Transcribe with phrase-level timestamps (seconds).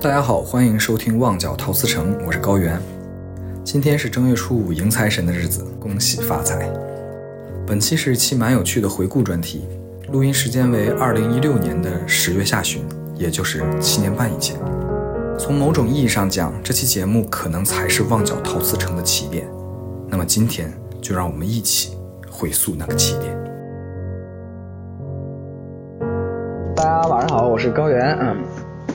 [0.00, 2.80] 大家好，欢迎收听《旺角陶瓷城》，我是高原。
[3.64, 6.70] 今天是正月初五迎财神的日子，恭喜发财。
[7.66, 9.66] 本期是一期蛮有趣的回顾专题，
[10.12, 12.84] 录音时间为二零一六年的十月下旬，
[13.16, 14.56] 也就是七年半以前。
[15.36, 19.48] 从某种意义上讲，这期节目可能才是旺角陶瓷城的起点。
[20.06, 20.72] 那么今天
[21.02, 21.98] 就让我们一起
[22.30, 23.36] 回溯那个起点。
[26.76, 28.36] 大家晚上好，我是高原，嗯，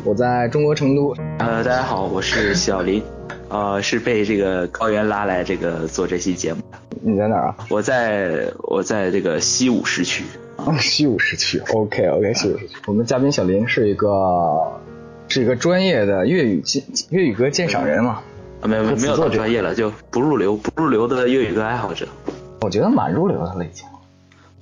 [0.05, 1.16] 我在中国成都。
[1.39, 3.02] 呃，大家好，我是 小林，
[3.48, 6.77] 呃，是被这个高原拉来这个做这期节目的。
[7.02, 7.55] 你在哪儿啊？
[7.70, 10.25] 我在我在这个西武市区。
[10.58, 12.75] 哦，西武市区，OK OK，西武市区。
[12.85, 14.09] 我们嘉宾小林是一个
[15.30, 18.20] 是一个专业的粤语鉴粤语歌鉴赏人嘛？
[18.61, 22.05] 啊，没有没有没有到专业了，就不入流不入流的粤语歌爱好者。
[22.61, 23.85] 我觉得蛮入流的了，已经。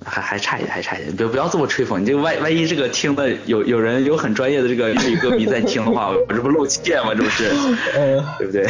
[0.04, 2.00] 还还差一点，还差一点，别不要这么吹捧。
[2.00, 7.14] 你这个万万一这个听的有有人有很专业的这个粤语歌迷在听的话，我这不露怯吗？
[7.14, 7.50] 这不是，
[8.38, 8.66] 对不对？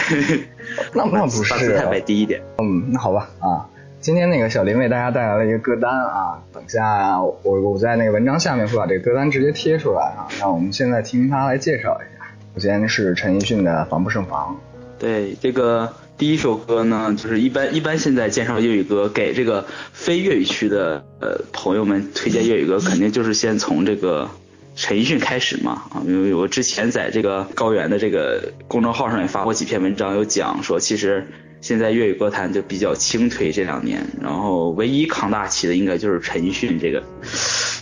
[0.92, 2.40] 那那不是，把姿态摆低一点。
[2.58, 3.68] 嗯，那好吧啊。
[4.00, 10.26] 今天那个小林为大家带来了一个歌单啊，等下我我在那个文章下面会把这个歌单直接贴出来啊。
[10.40, 12.24] 那我们现在听他来介绍一下。
[12.54, 14.56] 首先是陈奕迅的《防不胜防》。
[14.98, 15.92] 对这个。
[16.22, 24.30] 第一首歌呢，就是一般一般现在介绍粤语歌，给这个非粤语区的呃朋友们推荐粤语歌，肯定就是先从这个
[24.76, 31.26] 陈奕迅开始嘛啊，因为我之前在这个高原的这个公众号上也发过几篇文章，有讲说其实
[31.60, 37.02] 现在粤语歌坛就比较轻推这两年，然后唯一扛大旗的应该就是陈奕迅这个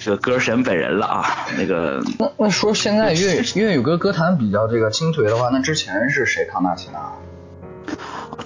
[0.00, 6.98] 这个歌神本人了啊，那个那那说现在粤语粤语歌歌坛比较这个轻推的话，那之前是谁扛大旗呢？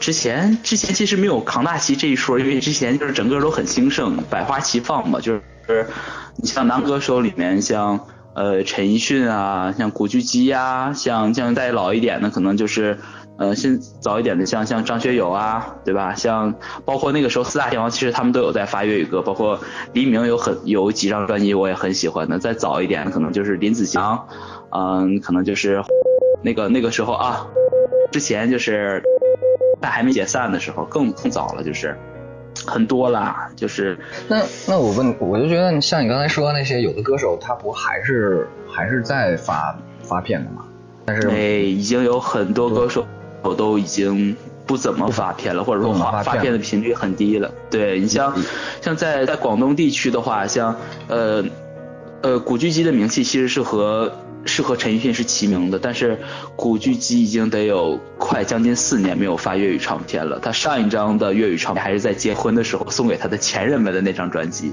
[0.00, 5.20] 之前之前其实没有扛大旗这一说，因为之前就是整个都很兴盛，百花齐放嘛。
[5.20, 5.32] 就
[5.68, 5.86] 是
[6.36, 12.98] 你像男歌手里面，像呃陈奕迅啊，像古巨基呀，像像再老一点的，可能就是
[13.38, 16.14] 呃现早一点的，像像张学友啊，对吧？
[16.14, 16.54] 像
[16.84, 19.58] 包括那个时候四大天王，其实他们都有在发粤语歌，包括
[19.92, 22.38] 黎明有很有几张专辑我也很喜欢的。
[22.38, 24.28] 再早一点，可能就是林子祥，
[24.70, 25.82] 嗯，可能就是
[26.42, 27.46] 那个那个时候啊，
[28.12, 29.02] 之前就是。
[29.84, 31.94] 在还没解散的时候，更更早了，就是
[32.66, 40.64] 很多啦，就是那那我问，我就觉得像你刚才说那些有的歌手，他不还是还是在发发片的吗？
[41.04, 43.06] 但是哎，已经有很多歌手
[43.58, 44.34] 都已经
[44.64, 47.50] 不怎么发片了，或者说发发片的频率很低了。
[47.70, 48.34] 对你像
[48.80, 50.76] 像在在广东地区的话，像
[51.08, 51.44] 呃
[52.22, 54.10] 呃古巨基的名气其实是和。
[54.46, 56.18] 是和陈奕迅是齐名的，但是
[56.54, 60.38] 古巨基已经得有快将近四年没有发粤语唱片了。
[60.38, 64.72] 他上一张的粤语唱片还是在结婚的时候送给他的前任们的那张专辑。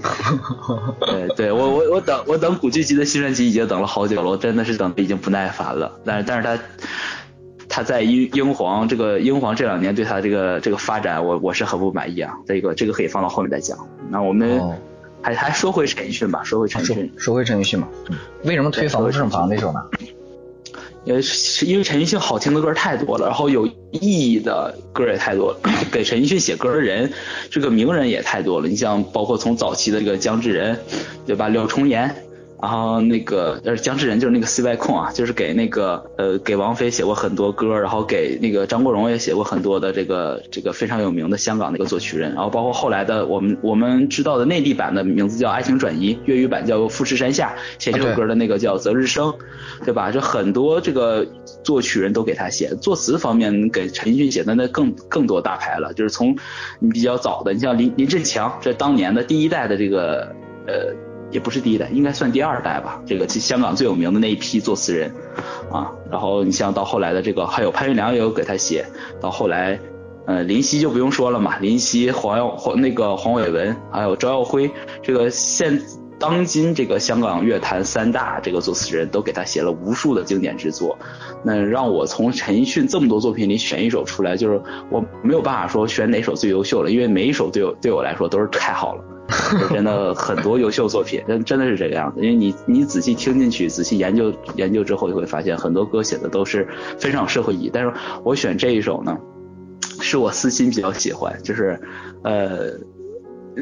[1.08, 6.00] 对，对我我我等我等古巨基的新专辑已经等了好久了，我真的是等的已经不耐烦了。
[6.06, 6.60] 但是但是他
[7.70, 12.34] 他在英英皇这个英皇这两年对他这个这个发展，我我是很不满意啊。
[12.46, 13.78] 这个这个可以放到后面再讲。
[14.10, 14.62] 那我们。
[15.22, 17.88] 还还说回陈奕迅吧，说回陈奕迅，说回陈奕迅嘛。
[18.44, 19.80] 为什么推《防不胜防》那首呢？
[21.04, 21.22] 因为
[21.66, 25.60] 因为陈奕迅好听的歌太多了，然后有意义的歌也太多了。
[25.92, 27.12] 给陈奕迅写歌的人，
[27.50, 28.68] 这个名人也太多了。
[28.68, 30.80] 你像包括从早期的这个姜志仁，
[31.26, 31.50] 对吧？
[31.50, 32.16] 柳重言。
[32.62, 49.34] 然后那个呃姜志仁就是那个 C Y 控啊，就是给那个呃给王菲写过很多歌，然后给那个张国荣也写过很多的这个这个非常有名的香港的一个作曲人，然后包括后来的我们我们知道的内地版的名字叫《爱情转移》，粤语版叫《富士山下》，写这首歌的那个叫泽日生，
[49.84, 50.12] 对吧？
[50.12, 51.26] 就很多这个
[51.64, 56.38] 作曲人都给他写，作词方面给陈奕迅写的那更更多大牌了，就是从
[56.80, 60.36] 你比较早的，你像林林振强，这当年的第一代的这个
[60.68, 60.94] 呃。
[61.32, 63.02] 也不是第一代，应该算第二代吧。
[63.06, 65.12] 这个香港最有名的那一批作词人，
[65.72, 68.86] 啊，然后你像到后来的这个，还有潘玉良也有给他写。
[69.20, 69.80] 到后来，
[70.26, 74.70] 呃，林夕就不用说了嘛，林夕、黄耀、黄那个黄伟文，还有周耀辉，
[75.02, 75.82] 这个现
[76.20, 80.96] 当今这个香港乐坛三大这个作词人都给他写了无数的经典之作。
[81.44, 84.62] 那让我从陈奕迅这么多作品里选一首出来，就是
[84.92, 89.04] 我没有办法说选哪首最优秀了，因为每一首对我对我来说都是太好了。
[89.70, 92.22] 真的很多优秀作品，真真的是这个样子。
[92.22, 96.68] 因为你你仔细听进去，仔细研究研究之后，就会发现很多歌写的都是
[97.00, 97.72] 非常有社会意义。
[97.74, 97.94] 但是
[98.24, 99.18] 我选这一首呢，
[100.00, 101.80] 是我私心比较喜欢，就是
[102.24, 102.72] 呃，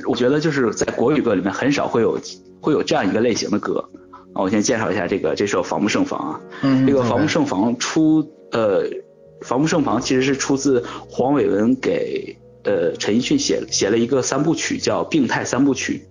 [0.07, 2.19] 我觉得就是在国语歌里面很少会有
[2.61, 3.89] 会有这样一个类型的歌。
[4.33, 6.41] 啊，我先介绍一下这个这首《防不胜防》啊。
[6.63, 6.85] 嗯。
[6.85, 8.83] 这个《防不胜防》出呃，
[9.41, 12.37] 《防不胜防》其实是出自黄伟文给。
[12.63, 16.05] 呃，陈奕迅写写了一个三部曲，叫《病态三部曲》。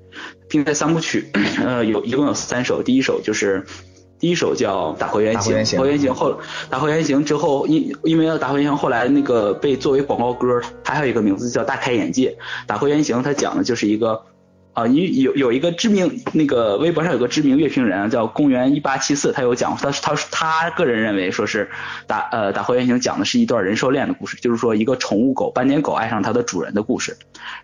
[0.49, 1.31] 病态三部曲，
[1.63, 2.83] 呃，有一共有三首。
[2.83, 3.65] 第一首就是，
[4.19, 6.41] 第一首叫《打回原形》，打回原形后，
[6.71, 12.31] 打回原形之后，因因为要打回原形后来那个被作为广告歌，还有一个名字叫《大开眼界》。
[12.67, 14.23] 打回原形，它讲的就是一个
[14.79, 21.69] 啊，因有有一个知名那个微博上有个知名乐评人叫公元一八七四，他有讲，他他他个人认为说是
[22.07, 27.17] 打呃打回原形讲的是一段人兽恋的故事，就是说一个宠物狗斑点狗爱上它的主人的故事。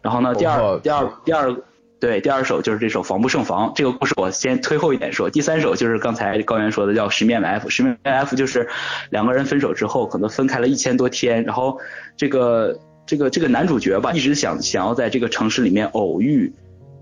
[0.03, 1.55] 然后呢，第二第二第二。
[2.01, 3.69] 对，第二首就是这首《防不胜防》。
[3.75, 5.31] 这个故事我先推后一点说。
[5.31, 7.69] 第三首就是刚才高原说的叫《十面埋伏》。
[7.71, 8.69] 十面埋伏就是
[9.09, 11.79] 两个人分手之后，可能分开了一千多天，然后
[12.15, 16.53] 这个这个这个男主角吧，一直想想要在这个城市里面偶遇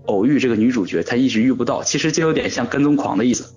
[0.05, 1.83] 偶遇这个女主角，他一直遇不到。
[1.83, 3.53] 其实就有点像跟踪狂的意思。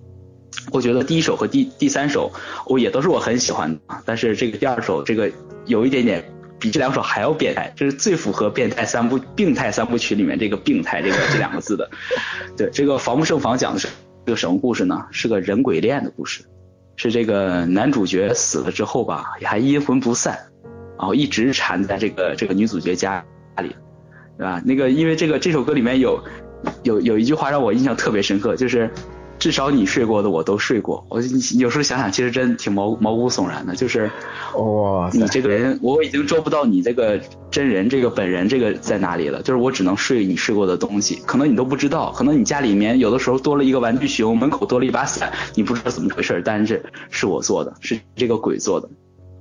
[0.73, 2.33] 我觉得第一首和第第三首
[2.67, 5.31] 我也都是我很喜欢的，但是这个第二首这个
[5.67, 6.25] 有一点点。
[6.59, 11.91] 比这两首还要变态，这是最符合变态三部病态三部曲里面这个病态这个这两个字的。
[12.57, 13.87] 对，这个防不胜防讲的是
[14.25, 15.05] 这个什么故事呢？
[15.11, 16.47] 是个人鬼恋的故事，
[16.97, 20.39] 是这个男主角死了之后吧，还阴魂不散，
[20.99, 23.23] 然后一直缠在这个这个女主角家
[23.63, 23.77] 里，
[24.39, 24.63] 对吧？
[24.65, 26.23] 那个因为这个这首歌里面有
[26.83, 28.91] 有有一句话让我印象特别深刻，就是。
[29.39, 31.21] 至少你睡过的我都睡过，我
[31.59, 33.77] 有时候想想，其实真挺毛毛骨悚然的。
[33.77, 34.11] 就是，
[34.55, 39.43] 哇，你这个人，我已经捉不到你这个真人，这个本人，这个在哪里了？
[39.43, 48.89] 就是我只能睡你睡过的东西，可能你都不知道，可能你家里面有的时候多了一个玩具熊，门口多了一把伞，你不知道怎么回事，但是是我做的，是这个鬼做的。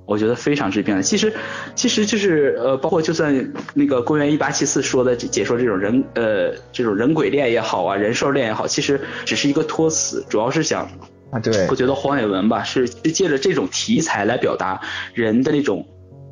[0.06, 1.02] 我觉得非常之变态。
[1.02, 1.32] 其实，
[1.74, 10.88] 其实就是呃，包括就算那个公元一八七四说的解说这种人呃这种人鬼恋也好啊，人兽恋也好，其实只是一个托词，主要是想
[11.30, 14.80] 啊，对，我觉得黄伟文吧是借着这种题材来表达
[15.12, 15.84] 人的那种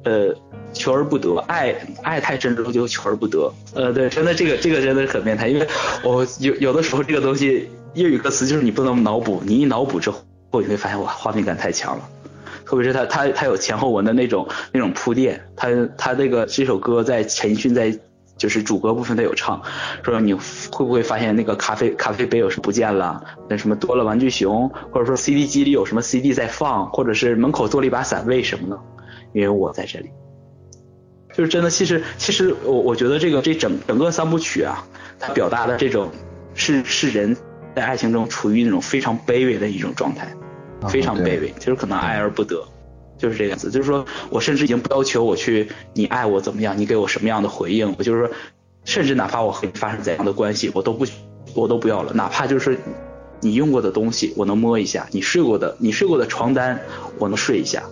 [0.05, 0.33] 呃
[0.73, 3.53] 求而不得，爱爱太深之后就求而不得。
[3.75, 5.67] 呃，对，真的这个这个真的是很变态，因为
[6.05, 10.23] 我有有的时候这个东西粤语歌词就是你不能脑补，你一脑补之后
[10.53, 12.09] 你会发现哇，画面感太强了。
[12.75, 17.97] 特别是他他他有前后文的那种那种铺垫，他他那个这首歌在陈奕迅在
[18.37, 19.63] 就是主歌部分他有唱，
[20.03, 28.77] 说你会不会发现那个咖啡咖啡杯有什么不见了，那什么多了玩具熊，或者说 CD 机里有什么 CD 在放，或者是门口多了一把伞，为什么呢？
[29.33, 30.11] 因为我在这里，
[31.33, 34.85] 就是真的，其实其实我我觉得这个这整整个三部曲啊，
[35.21, 36.11] 它表达的这种
[36.55, 37.37] 是是人
[37.77, 40.27] 在爱情中处于那种非常卑微的一种状态。
[40.89, 42.63] 非常卑微，就是可能爱而不得，
[43.19, 43.71] 就是这个样子。
[43.71, 48.31] 就是说我甚至已经不要求我去你爱我怎么样，你给我什么样的回应，我就是说，
[48.85, 51.07] 甚至哪怕我和你发生怎样的关系，我都不
[51.55, 52.13] 我都不要了。
[52.13, 52.79] 哪怕就是
[53.41, 56.81] 你用过的东西，我能摸一下；你睡过的你睡过的床单，
[57.19, 57.83] 我能睡一下。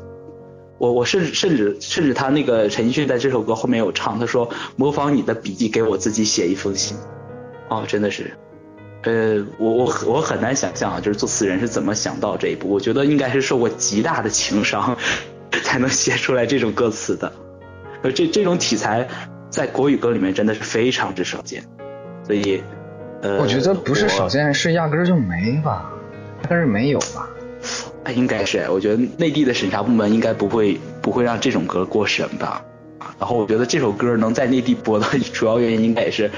[0.78, 6.96] 我我甚至甚至甚至他那个陈奕迅在这首歌后面有唱，他说模仿你的笔记给我自己写一封信。
[7.68, 8.32] 哦，真的是。
[9.04, 12.68] 呃，我我我很难想象啊，就是作词人是怎么想到这一步。
[12.68, 14.96] 我觉得应该是受过极大的情伤，
[15.64, 17.32] 才能写出来这种歌词的。
[18.02, 19.08] 呃，这这种题材
[19.50, 21.64] 在国语歌里面真的是非常之少见，
[22.24, 22.62] 所以，
[23.22, 25.92] 呃，我觉得不是少见，是压根儿就没吧，
[26.44, 27.28] 压根儿没有吧。
[28.04, 32.64] 哎，应该是，我觉得内地的审查部门应该不会不会让这种歌过审吧。
[33.18, 36.30] 然后我觉得这首歌能在内地播的 主要原因应该也是，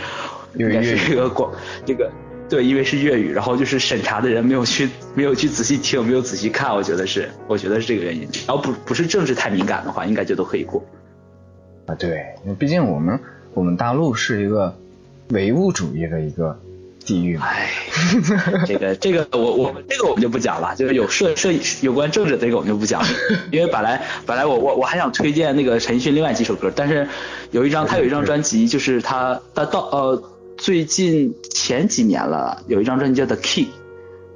[0.54, 1.52] 应该是这个广
[1.84, 2.10] 这个。
[2.46, 8.28] 对，因为是粤语，然后就是审查的人没有去，没有去仔细听，没有仔细看，我觉得是，我觉得是这个原因。
[8.46, 10.84] 然后不不是政治太敏感的话，应该就都可以过。
[11.86, 13.18] 啊，对，因为毕竟我们
[13.54, 14.76] 我们大陆是一个
[15.30, 16.56] 唯物主义的一个
[17.04, 17.38] 地域。
[17.38, 17.70] 哎，
[18.66, 23.08] 这个这个我我这个我们就不讲了，就是有涉涉有关政治这个我们就不讲了，
[23.50, 27.08] 因为本来本来我我我还想推荐那个陈奕迅另外几首歌，但是
[27.52, 30.22] 有一张他有一张专辑，就是他他到呃。
[30.56, 33.64] 最近前几年了，有一张专辑叫《The Key》，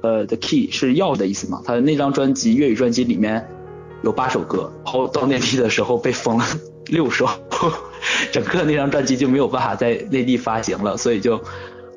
[0.01, 1.61] 呃，《The Key》是钥匙的意思嘛？
[1.65, 3.47] 他那张专辑粤语专辑里面
[4.03, 6.45] 有八首歌，后到内地的时候被封了
[6.87, 7.27] 六首，
[8.31, 11.41] 整个那张专辑就没有办法在内地发行了，所以就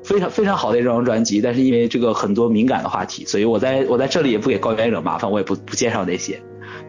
[0.03, 1.41] 非常非常好的一张专辑。
[1.41, 6.39] 但是因为这个很多敏感的话题，所以我在我在这里也不给高原惹麻烦，我也不不介绍那些。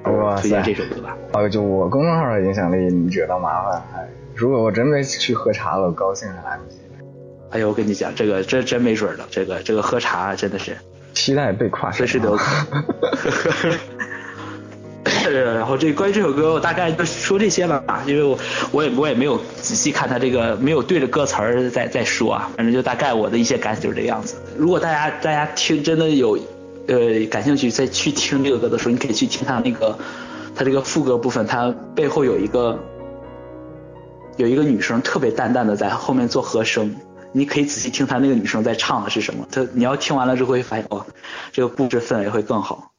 [0.04, 1.16] 哇推荐这首歌吧。
[1.32, 6.76] 哦，就我公众号的影响力，你惹到麻烦，哎，如果我真没去喝茶了，我高兴还来不及。
[7.54, 10.76] 哎呦，我跟你讲，这个这真没准了，这个这个喝茶真的是
[11.14, 12.44] 期待被跨随时都有可
[13.68, 13.78] 能。
[15.32, 18.36] 然后这关于这首歌，我大概就说这些了吧，因为我
[18.72, 24.34] 我也我也没有仔细看他这个，没有对着歌词儿在在说啊，反正就大概我的一些感觉就是这个样子。
[24.58, 26.36] 如果大家大家听真的有
[26.88, 29.96] 呃感兴趣，再去听这个歌的时候，你可以去听他那个
[30.56, 32.76] 他这个副歌部分，他背后有一个
[34.38, 36.92] 有一个女生特别淡淡的在后面做和声。
[37.36, 39.46] 你可以仔细听他那个女生在唱的是什么。
[39.50, 41.04] 他你要听完了之后会发现，哦，
[41.52, 42.93] 这个故事氛围会更好。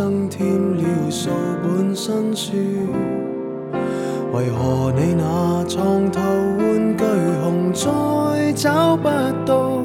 [0.00, 1.28] 增添了数
[1.62, 2.52] 本新书，
[4.32, 6.22] 为何你那床头
[6.56, 7.04] 玩具
[7.42, 9.10] 熊再找不
[9.44, 9.82] 到？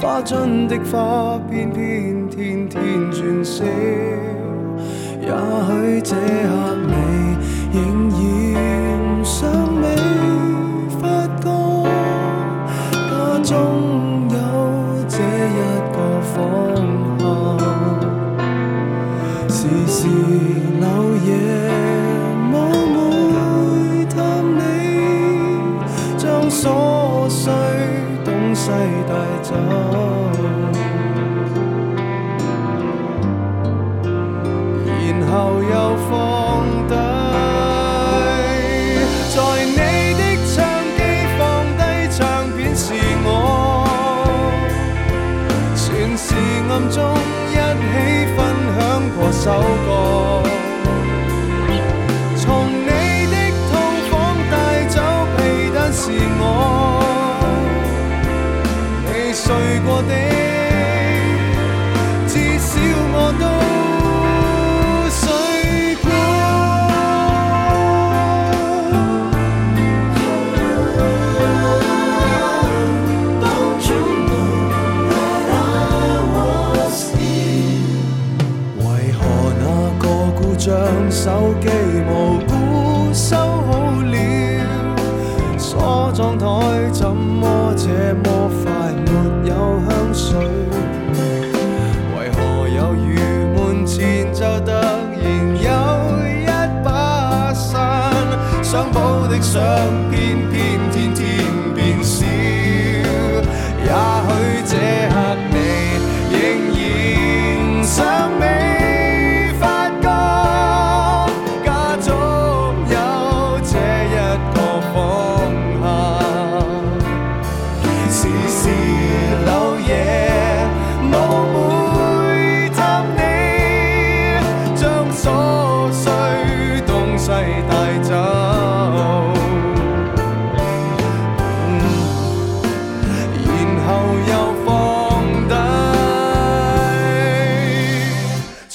[0.00, 3.64] 花樽的花偏偏天天转小，
[5.20, 5.26] 也
[5.66, 6.87] 许这刻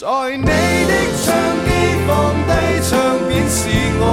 [0.04, 0.52] 在你的
[1.24, 1.32] 唱
[1.64, 1.70] 机
[2.06, 2.12] 放
[2.44, 2.52] 低
[2.90, 2.92] 唱
[3.30, 3.70] 片是
[4.02, 4.04] 我，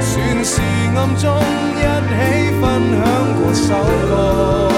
[0.00, 0.62] 算是
[0.94, 1.26] 暗中
[1.74, 2.14] 一起
[2.60, 2.62] 分
[2.94, 3.02] 享
[3.34, 3.66] 过首
[4.06, 4.77] 歌。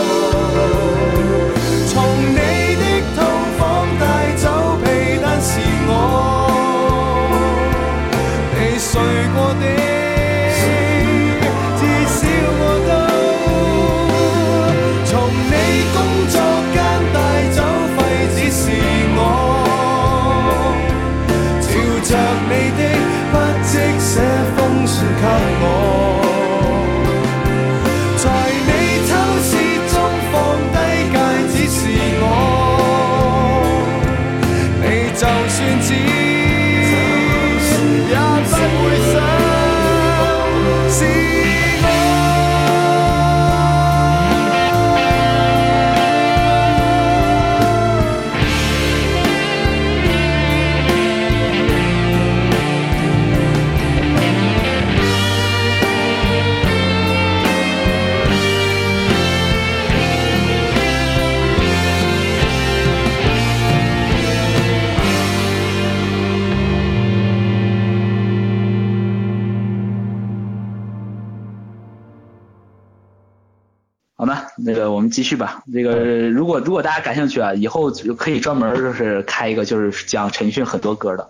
[74.71, 75.62] 那个我们继续吧。
[75.73, 81.29] 这个如果如果大家感兴趣啊，以后就可以专门就是开一个就是讲陈奕迅很多歌的。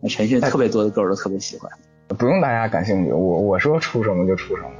[0.00, 1.70] 那陈奕迅特别多的歌我都特别喜欢。
[2.16, 4.70] 不用大家感兴趣，我我说出什么就出什么，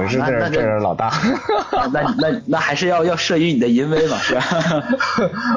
[0.00, 1.12] 我是这这是老大。
[1.92, 4.42] 那那那还是要要慑于你的淫威嘛，是吧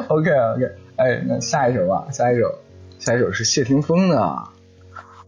[0.08, 2.54] ？OK OK，哎，那下一首吧，下一首，
[3.00, 4.18] 下一首是谢霆锋的。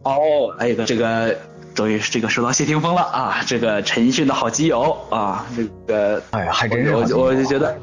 [0.03, 1.35] 哦，哎，这个
[1.79, 7.73] 终于这个说到谢霆锋了啊，这个陈奕迅的好基友啊，这个哎呀，还真是我好基友我就觉得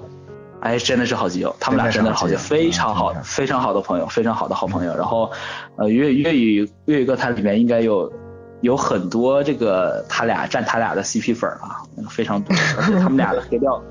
[0.61, 4.95] 哎，真的是好基友，他们俩真的是好基友，非常好，非常好的朋友，非常好的好朋友。
[4.95, 5.31] 然后，
[5.79, 8.13] 呃，粤粤语粤语歌坛里面应该有
[8.61, 12.55] 有很多这个他俩占他俩的 CP 粉啊，非常多。
[12.77, 13.83] 而且他们俩的黑料，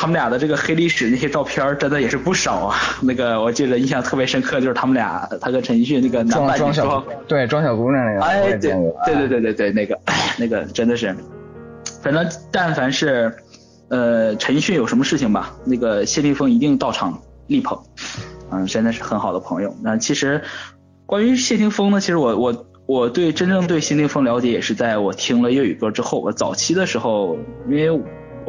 [0.00, 2.74] 他们俩的这个黑历史那些照片真的也是不少啊。
[3.02, 8.72] 那个我记得印象特别深刻，就是他们俩他跟陈奕迅那个男扮女装，对，装小姑娘那个，哎，对对
[9.04, 9.98] 对对对对，那个
[10.38, 11.14] 那个真的是，
[12.02, 13.30] 反正但凡是。
[13.92, 15.52] 呃，陈奕迅有什么事情吧？
[15.64, 17.76] 那个谢霆锋一定到场力捧，
[18.52, 19.74] 嗯，真的是很好的朋友。
[19.82, 20.42] 那其实
[21.06, 26.20] 关于谢霆锋呢，其实我我我对真正对谢霆锋了解也是在我听了粤语歌之后。
[26.20, 27.36] 我早期的时候，
[27.68, 27.90] 因为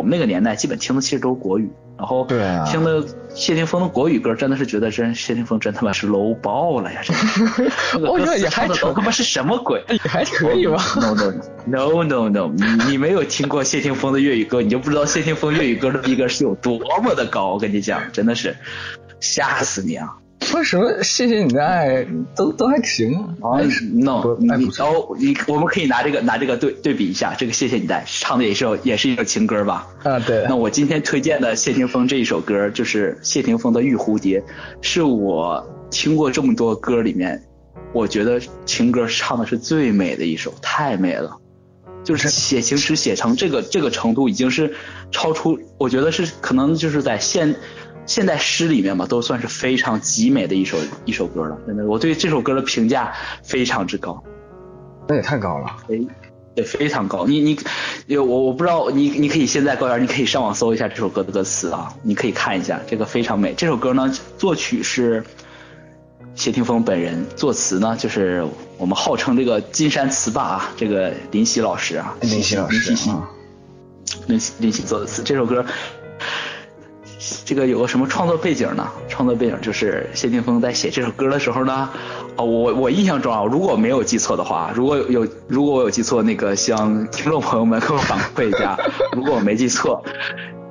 [0.01, 1.71] 我们那个年代基本听的其实都是国语。
[1.95, 2.25] 然后
[2.65, 6.99] 听的谢霆锋的国语歌，真的是觉得真谢霆锋真他妈是 low 爆了呀！
[7.05, 9.83] 这我觉得也还都他妈是什么鬼？
[9.87, 17.53] 也还可以吧？No no no no no，你你没有听过谢霆锋的粤语歌，你就不知道谢霆锋粤语歌的逼格是有多么的高。
[17.53, 18.57] 我跟你讲，真的是
[19.19, 20.17] 吓死你啊！
[20.53, 22.05] 为什么谢谢你的爱
[22.35, 23.61] 都都还行啊
[23.93, 29.87] ？No，你哦，你我们可以拿这个拿这个对对比一下，这个谢谢你的爱唱的也是也是一首情歌吧？
[30.03, 30.45] 啊，对。
[30.49, 34.41] 那我今天推荐的谢霆锋这一首歌就是谢霆锋的《玉蝴蝶》，
[34.81, 37.41] 是我听过这么多歌里面，
[37.93, 41.37] 我觉得情歌唱的是最美的一首，太美了，
[42.03, 44.73] 就是写情诗写成这个这个程度，已经是
[45.11, 47.55] 超出，我觉得是可能就是在现。
[48.05, 51.57] 现代诗里面嘛，都算是非常极美的一首一首歌了。
[51.65, 54.21] 真的，我对这首歌的评价非常之高。
[55.07, 55.77] 那也太高了。
[55.89, 55.99] 哎，
[56.55, 57.25] 对，非常高。
[57.25, 57.39] 你
[58.07, 63.53] 你，我我不知道，你你可以现在高原，你可以上网搜一下这首歌的歌词啊，你可以看一下，这个非常美。
[63.53, 65.23] 这首歌呢，作曲是
[66.35, 68.45] 谢霆锋本人，作词呢就是
[68.77, 73.11] 我们号称这个金山词霸啊，这个林夕老师啊，林夕老师，林夕，
[74.27, 75.21] 林夕林夕作的词。
[75.23, 75.65] 这首歌。
[77.45, 78.87] 这个有个什么创作背景呢？
[79.07, 81.89] 创作背景就是谢霆锋在写这首歌的时候呢，
[82.35, 88.75] 哦，我我印象中啊，如果没有记错的话，如果有如果我有记错，那个向听众朋友们给我反馈一下。
[89.13, 90.03] 如果我没记错，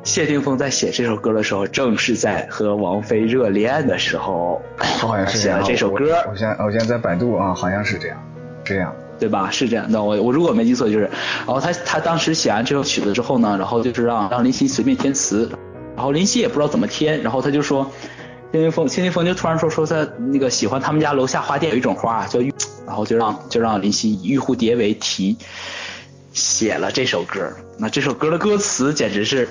[0.03, 6.17] 谢霆锋在写这首歌的时候，正是在和王菲热恋的时候，好像是写了这首歌。
[6.29, 8.19] 我现我现在在百度啊，好像是这样，
[8.65, 9.49] 这样对吧？
[9.53, 9.87] 是这样。
[9.89, 11.03] 那我我如果没记错，就是，
[11.47, 15.49] 然后他他当时写完这首曲子之后呢，然后就是让让林夕随便填词。
[16.01, 17.93] 然后林夕也不知道怎么填，然后他就说，
[18.55, 22.51] 谢霆锋，谢霆锋就突然说说他那个喜欢他们家楼下花店有一种花叫玉，
[22.87, 25.37] 然后就让就让林夕以玉蝴蝶为题
[26.33, 27.53] 写了这首歌。
[27.79, 29.47] 那这首歌的歌词简直是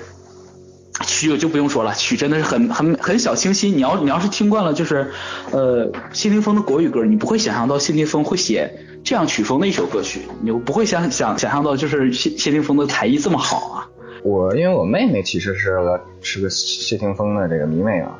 [1.06, 3.76] 曲就不用说了，曲真的是很很很小清新。
[3.76, 5.12] 你要你要是听惯了就是
[5.52, 8.68] 呃谢霆锋的国语歌，你不会想象到谢霆锋会写
[9.04, 13.86] 这样曲风的一首歌曲，你不会想想想象到就是谢谢霆锋的才艺这么好啊。
[14.22, 18.18] 我因为我妹妹其实是个是个谢霆锋的这个迷妹啊，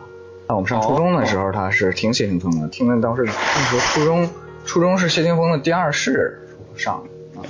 [0.49, 4.29] 那我们上初中的时候，她是听谢霆锋的，听的当时那时候初中
[4.65, 6.41] 初中是谢霆锋的第二世
[6.75, 7.05] 上
[7.37, 7.45] 啊。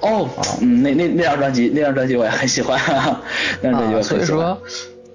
[0.00, 0.28] 哦，
[0.60, 2.78] 嗯，那那那张专辑那张专辑我也很喜欢，
[3.62, 4.58] 那张专辑所以说，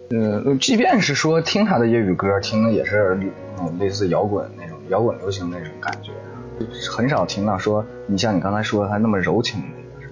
[0.10, 3.17] 嗯，即便是说听他的粤语歌，听的也是
[3.60, 6.12] 嗯类似摇滚那种摇滚流行那种感觉，
[6.91, 10.10] 很少听到说你像你刚才说的他那么柔情的一个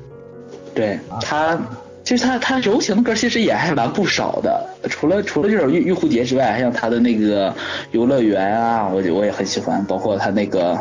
[0.76, 1.60] 对他。
[2.04, 7.50] 其实他他柔情的歌其实也还蛮不少的，除了除了这首《玉玉蝴蝶》之外，还像他的那个
[7.92, 10.78] 《游乐园》啊，我我也很喜欢，包括他那个，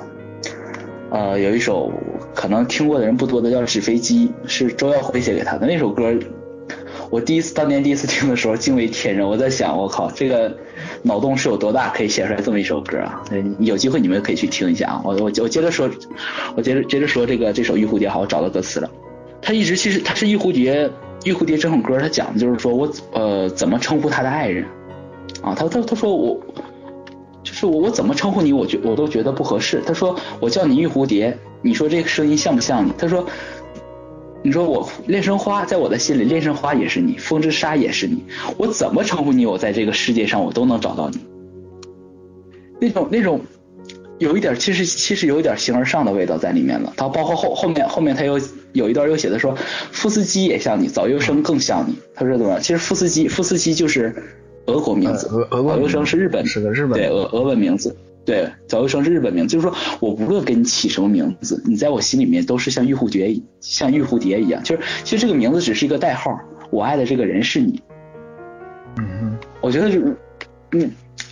[1.10, 1.92] 呃，有一首
[2.34, 6.12] 可能听过的人不多的叫《纸飞机》，是周耀辉写给他的那首歌。
[7.10, 10.56] 我第一次当年第一次听的时候惊为天人，我在想，我靠，这个
[11.02, 13.22] 脑洞是有多大，可以写出来这么一首歌啊？
[13.58, 15.02] 有机会你们可以去听一下啊！
[15.04, 15.90] 我我我接着说，
[16.56, 18.88] 我接着接着说这个这首《玉蝴蝶》，好，我找到歌词了。
[19.42, 20.90] 他一直其实他是玉蝴蝶。
[21.24, 24.64] 玉蝴蝶这首歌，他讲的就是说我呃怎么称呼他的爱人
[25.42, 25.54] 啊？
[25.54, 26.40] 他他他说我
[27.42, 29.82] 就是我我怎么称呼你，我觉我都觉得不合适。
[29.86, 32.92] 他说我叫你玉蝴蝶，你说这个声音像不像你？
[32.96, 33.26] 他说
[34.42, 38.24] 你说我恋生花，在我的心里，恋生花也是你，风之沙也是你。
[38.56, 41.18] 我怎么称呼你，我在这个世界上我都能找到你。
[42.80, 43.38] 那种那种
[44.20, 46.92] 有一点，其实其实有一点形而上的味道在里面了。
[46.96, 48.40] 他包括后后面后面他又。
[48.72, 49.52] 有一段又写的说，
[49.90, 51.98] 夫斯基也像你，早优生更像你。
[52.14, 52.60] 他说怎么？
[52.60, 54.14] 其实夫斯基，夫斯基就是
[54.66, 59.52] 俄国名字，俄俄优生是日本，是个日本，对俄俄文名字，对早优生是日本名字。
[59.52, 64.62] 就是说我无论给你起什么名字，你在我心里面都是像玉蝴蝶，像玉蝴蝶一样。
[64.62, 66.38] 就是其实这个名字只是一个代号，
[66.70, 67.82] 我爱的这个人是你。
[68.98, 70.16] 嗯，我觉得就是，
[70.70, 70.88] 嗯，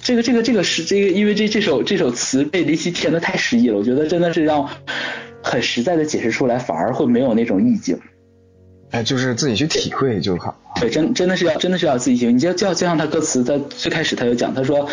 [0.09, 4.68] 这个这个这个是这个，因为这这首这首词被林夕填的太诗意了，我觉得真的是让。
[5.40, 7.99] 很实在的解释出来，反而会没有那种意境。
[8.90, 10.61] 哎，就是自己去体会就好。
[10.79, 12.33] 对，真真的是要真的是要自己体会。
[12.33, 14.87] 你就就就像他歌词，在最开始他就讲，他说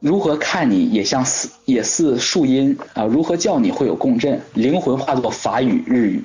[0.00, 6.22] 如何看你也像似也似树荫啊，如何叫你会有共振，灵魂化作法语日语。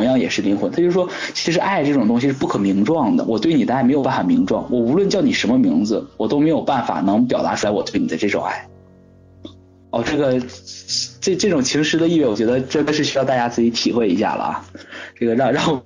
[0.00, 3.24] 同样也是灵魂，他就说，其实爱这种东西是不可名状的。
[3.24, 8.66] 我对你的爱没有办法名状，我无论叫你什么名字，我都没有办法能表达出来我对你的这种爱。
[9.90, 10.40] 哦，这个
[11.20, 14.64] 这这种情诗的意味，我觉得真的是需要大家自己体会一下了啊。
[15.20, 15.82] 这个让让我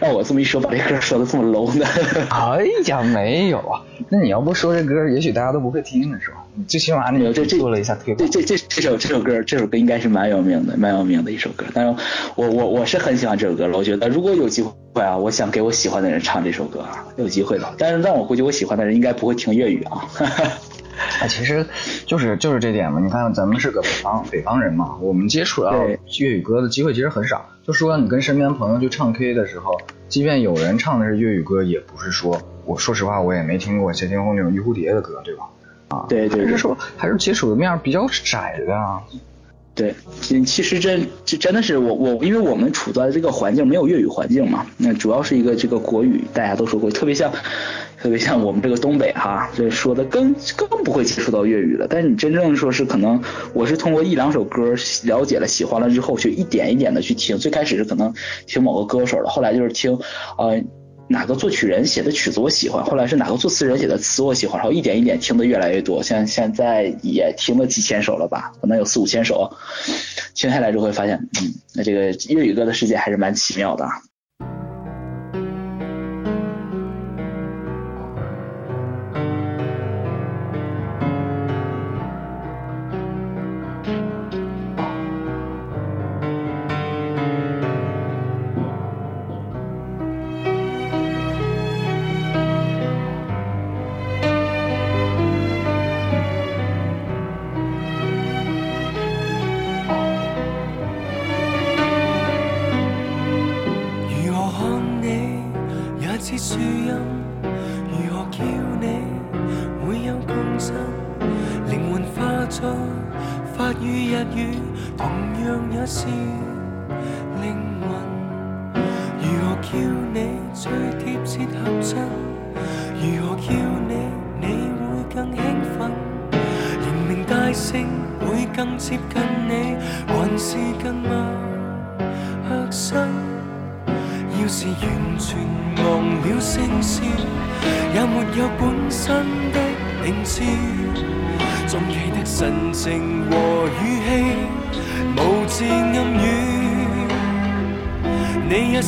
[0.00, 1.86] 让我这么一说，把这歌说的这么 low 呢？
[2.28, 3.80] 哎呀，没有啊。
[4.08, 6.38] 那你要不说这歌，也许大家都不会听呢，是吧？
[6.66, 8.28] 最起码你这这做了一下推广。
[8.28, 11.64] 这这这这首这首歌，这首歌应该是蛮有名的，蛮有名的一首歌。
[11.72, 12.02] 但是
[12.34, 13.78] 我我我是很喜欢这首歌了。
[13.78, 17.74] 我觉得如果有机会啊，我想给我喜欢的人唱这首歌啊，有机会的。
[17.78, 20.02] 但是但我估计我喜欢的人应该不会听粤语啊。
[21.20, 21.66] 啊，其实
[22.06, 23.00] 就是就是这点嘛。
[23.00, 25.72] 你看，咱们是个北方北方人嘛，我们接触到
[26.18, 27.48] 粤语歌的机会其实很少。
[27.64, 35.44] 就说你跟身边朋友去唱 K 的时候，即便有人唱的是粤语歌，也不是说，我说实话，我也没听过谢霆锋那种玉蝴蝶的歌，对吧？
[35.88, 39.02] 啊，对对，就是说还是接触的面比较窄的。
[39.74, 47.32] 对，其实这这真的是我我，因为我们处在这个环境没有粤语环境嘛，那主要是一个这个国语，大家都说过，特别像。
[48.02, 51.86] 特别像我们这个东北哈，这说的更更不会接触到粤语了。
[51.88, 53.22] 但是你真正说是可能，
[53.54, 57.38] 我是通过一两首歌了解了、喜欢了之后，去一点一点的去听。
[57.38, 58.12] 最开始是可能
[58.44, 59.96] 听某个歌手的，后来就是听
[60.36, 60.60] 呃
[61.06, 66.02] 哪个作曲人写的曲子我喜欢，后来是哪个作词人写的词我喜欢，然后一点一点听的越来越多。
[66.02, 69.48] 像现在也听了几千首了吧，可能有四五千首。
[70.34, 73.86] 听下来之后会发现，嗯，那这个粤语歌的世界还是蛮奇妙的。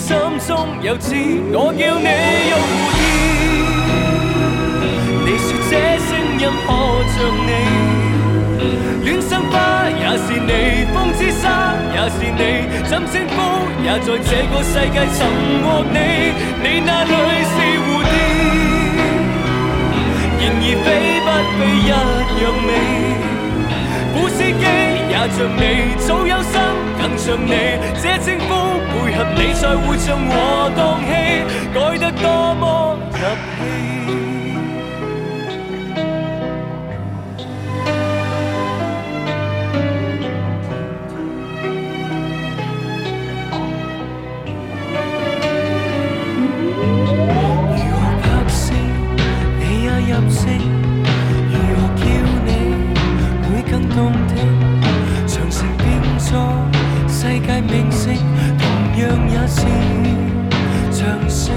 [0.04, 0.14] 心
[0.46, 1.16] 中有知，
[1.50, 2.08] 我要你
[2.50, 3.00] 用蝴蝶。
[5.24, 5.72] 你说这
[6.04, 6.06] 声
[6.38, 6.68] 音可
[7.08, 7.16] 像
[7.48, 7.50] 你，
[9.02, 9.54] 恋生花
[9.88, 10.52] 也是你，
[10.92, 11.42] 风之沙
[11.94, 13.34] 也是你，怎称呼
[13.82, 15.18] 也在这个世界寻
[15.62, 15.96] 过你。
[16.60, 17.12] 你那里
[17.48, 18.12] 是蝴蝶，
[20.38, 20.86] 然而飞
[21.24, 22.70] 不飞一样美，
[24.12, 24.93] 古诗经。
[25.14, 26.60] 也像你早有心，
[26.98, 28.50] 更像你这称呼
[28.90, 31.08] 配合你，才会像我当戏，
[31.72, 33.93] 改得多么入戏。
[57.46, 58.16] 界名星
[58.58, 58.62] 同
[58.98, 59.60] 样也是
[60.90, 61.54] 长盛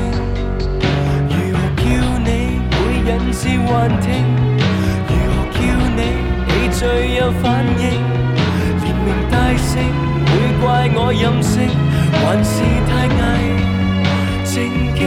[1.29, 1.83] 如何叫
[2.19, 2.27] 你
[2.71, 3.71] 会引致幻
[4.01, 4.05] 听
[5.07, 5.57] 如何叫
[5.95, 5.99] 你
[6.47, 7.45] 你最有反
[7.79, 7.83] 应？
[8.83, 9.71] 连名带姓
[10.25, 10.29] 会
[10.61, 11.55] 怪我任性
[12.11, 12.53] 还是
[12.87, 13.23] 太矮
[14.43, 14.55] 正
[14.95, 14.99] 经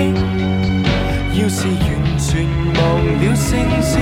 [1.34, 1.78] 要是完
[2.18, 2.28] 全
[2.74, 2.80] 忘
[3.18, 3.48] 了姓
[3.82, 3.92] 氏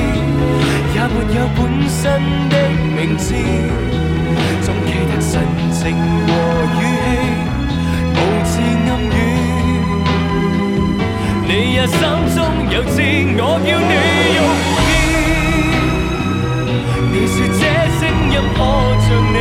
[0.95, 1.99] 也没有本身
[2.49, 2.55] 的
[2.97, 3.98] 名字。
[4.69, 5.41] 总记的神
[5.73, 5.81] 情
[6.29, 6.31] 和
[6.77, 7.17] 语气，
[8.13, 8.53] 无字
[8.87, 9.19] 暗语。
[11.47, 11.97] 你也心
[12.37, 12.39] 中
[12.71, 13.01] 有知，
[13.39, 13.91] 我要你
[14.37, 14.39] 用
[14.85, 14.93] 意。
[17.11, 17.61] 你说这
[17.97, 18.59] 声音可
[19.01, 19.37] 像你，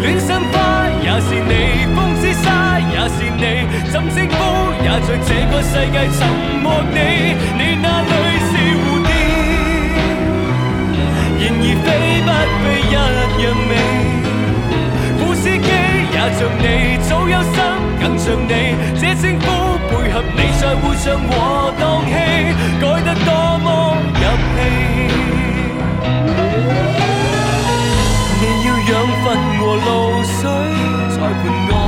[0.00, 0.56] 恋心花
[1.02, 1.52] 也是你，
[1.94, 2.46] 风之沙
[2.80, 4.40] 也是你，怎称呼
[4.82, 6.18] 也在这个世界寻
[6.64, 6.96] 获你。
[7.58, 8.08] 你那里
[8.48, 8.93] 是？
[11.44, 11.86] 然而飞
[12.24, 12.28] 不
[12.64, 13.72] 飞一样美，
[15.20, 15.68] 古司机
[16.10, 16.64] 也像你，
[17.06, 17.56] 早有心
[18.00, 18.50] 更像你。
[18.98, 19.46] 这称呼
[19.90, 21.30] 配合你，在会上我
[21.78, 22.12] 当戏，
[22.80, 23.28] 改得多
[23.58, 23.66] 么
[24.14, 24.58] 入戏。
[28.40, 28.90] 你要养
[29.22, 29.24] 分
[29.58, 29.86] 和露
[30.24, 30.40] 水，
[31.10, 31.83] 才伴我。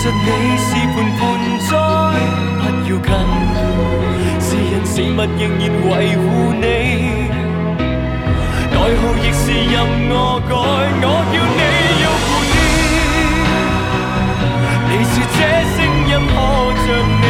[0.00, 1.20] 实你是盤盆
[1.66, 1.70] 栽，
[2.60, 3.10] 不要紧，
[4.38, 6.22] 是人是物仍然维护
[6.54, 6.62] 你。
[8.70, 9.74] 代號亦是任
[10.08, 10.14] 我
[10.48, 10.54] 改，
[11.02, 11.62] 我叫你
[12.04, 12.54] 要顧啲。
[14.88, 15.36] 你说这
[15.74, 16.32] 声音可
[16.78, 16.86] 像
[17.18, 17.26] 你，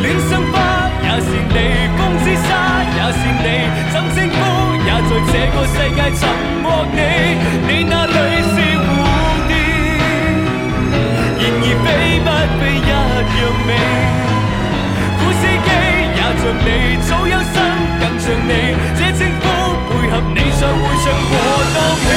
[0.00, 0.54] 恋生花
[1.02, 1.56] 也是你，
[1.98, 2.46] 风之沙
[2.94, 3.46] 也是你，
[3.90, 4.38] 怎称呼
[4.86, 6.22] 也在这个世界寻
[6.62, 6.96] 获你。
[7.66, 8.14] 你那里
[8.54, 8.71] 是
[11.72, 11.88] 然而飛
[12.20, 12.28] 不
[12.60, 12.92] 悲一样
[13.66, 13.70] 美。
[15.18, 15.68] 古司機
[16.12, 16.68] 也像你，
[17.08, 17.56] 早有心
[17.98, 18.52] 更像你，
[18.98, 19.44] 这称呼
[19.88, 21.32] 配合你在會唱和
[21.72, 22.10] 蕩氣。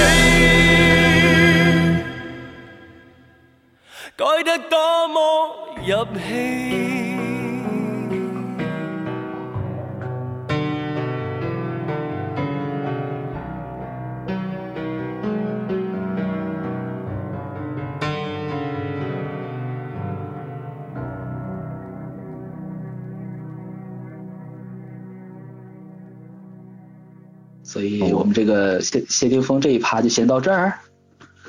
[4.17, 4.75] 改得多
[5.07, 5.17] 么
[5.85, 5.89] 入
[6.19, 6.94] 戏。
[27.75, 30.71] 所以我们这个谢谢霆锋这一趴就先到这儿。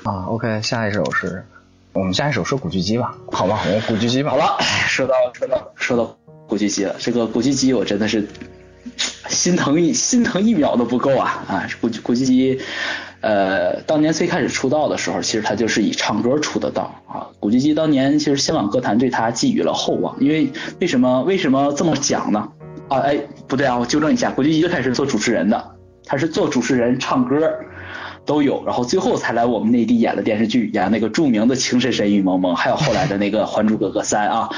[0.03, 1.45] 啊，OK，下一首是，
[1.93, 4.31] 我们下一首说古巨基吧，好吧，我们古巨基吧。
[4.31, 4.57] 好了，
[4.89, 8.27] 说到说到说到古巨基了，这个古巨基我真的是
[9.29, 11.67] 心疼一心疼一秒都不够啊啊！
[11.79, 12.59] 古古巨基，
[13.21, 17.27] 呃，当年最开始出道的时候，其实他就是以唱歌出的道啊。
[17.39, 22.49] 古巨基当年其实香港歌坛对他寄予了厚望，因为为什么为什么这么讲呢？
[22.89, 25.71] 啊，哎，不对啊，我纠正一下，古巨基最开始做主持人的，
[26.07, 27.53] 他是做主持人、唱歌。
[28.25, 34.49] 都有，然后最后才来我们内地演了电视剧，演那个著名的《情深深雨蒙蒙》，还有后来的那个《还珠格格三》啊，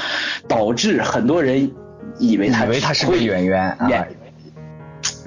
[0.48, 1.70] 导致很多人
[2.18, 3.88] 以为他以为他是个演员啊，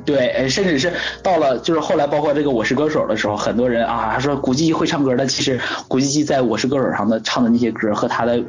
[0.04, 0.92] 对，甚至是
[1.24, 5.58] 到了就是后来包括这个《我是歌手》的时候，很多人啊说古巨基会唱歌，但其实
[5.88, 8.44] 古巨基在《我是歌手》上的唱的那些歌和他的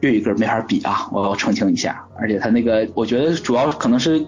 [0.00, 4.24] 粤语歌没法比啊，我要澄清一下，而且他那个我觉得主要可能是。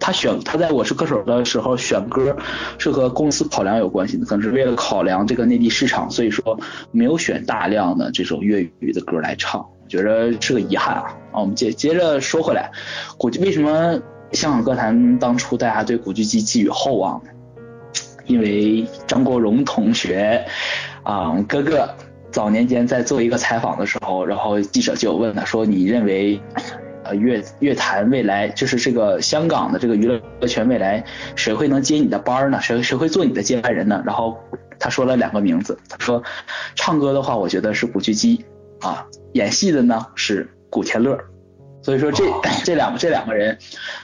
[0.00, 2.36] 他选他在我是歌手的时候选歌
[2.78, 6.58] 是和公司考量有关系的，可能是为了考量这个内地市场，所以说
[6.92, 11.16] 没有选大量的这种粤语的歌来唱，我觉得是个遗憾啊。
[11.32, 12.70] 啊，我们接接着说回来，
[13.18, 14.00] 古巨为什么
[14.32, 17.30] 香港歌坛当初大家对古巨基寄予厚望呢？
[18.26, 20.44] 因为张国荣同学
[21.02, 21.88] 啊，哥哥
[22.30, 26.40] 早年间在做一个采访的时候，然后记者就问他说：“你认为？”
[27.08, 31.02] 呃，乐乐坛未来就是这个香港的这个娱乐圈未来，
[31.36, 32.60] 谁会能接你的班呢？
[32.60, 34.02] 谁谁会做你的接班人呢？
[34.04, 34.36] 然后
[34.78, 36.22] 他说了两个名字，他说
[36.74, 38.44] 唱歌的话，我觉得是古巨基
[38.80, 41.18] 啊，演戏的呢是古天乐。
[41.82, 42.24] 所以说这
[42.62, 43.56] 这两个这两个人，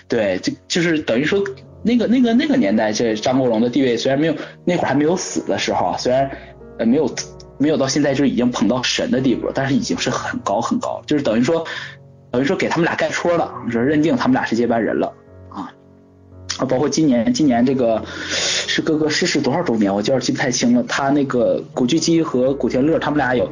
[0.09, 1.45] 对，就就是等于说
[1.83, 6.31] 那个那个那个年代，这张国荣的地位虽然没有那会儿还没有死的时候啊，虽然
[6.79, 7.15] 呃没有
[7.59, 11.67] 没有到现在就已经捧到神的地步，但是已经是很高很高，就是等于说。
[12.35, 15.13] 等于说给他们俩盖戳了，说认定他们俩是接班人了
[15.51, 15.73] 啊
[16.59, 16.65] 啊！
[16.65, 20.83] 包括今年，今年这个是哥哥逝世多少周年，我有点记不太清了。
[20.89, 23.49] 他那个古巨基和古天乐他们俩有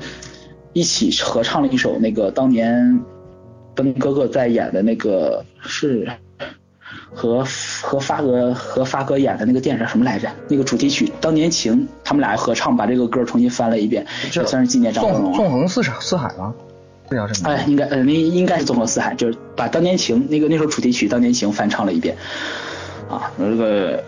[0.72, 3.00] 一起合唱了一首那个当年
[3.72, 6.10] 跟哥哥在演的那个是
[7.14, 7.46] 和
[7.82, 10.28] 和发哥和发哥演的那个电影什么来着？
[10.48, 15.32] 那个主题曲《当年情》，他们俩合唱，把这个歌重新翻了一遍，也算是纪念张国荣。
[15.34, 16.52] 纵横四四海吗？
[17.44, 22.16] 哎，应该呃，那应该是《纵横四海》，就是把《当年情》那个那首主题曲《当年情》翻唱了一遍，
[23.08, 24.02] 啊，那个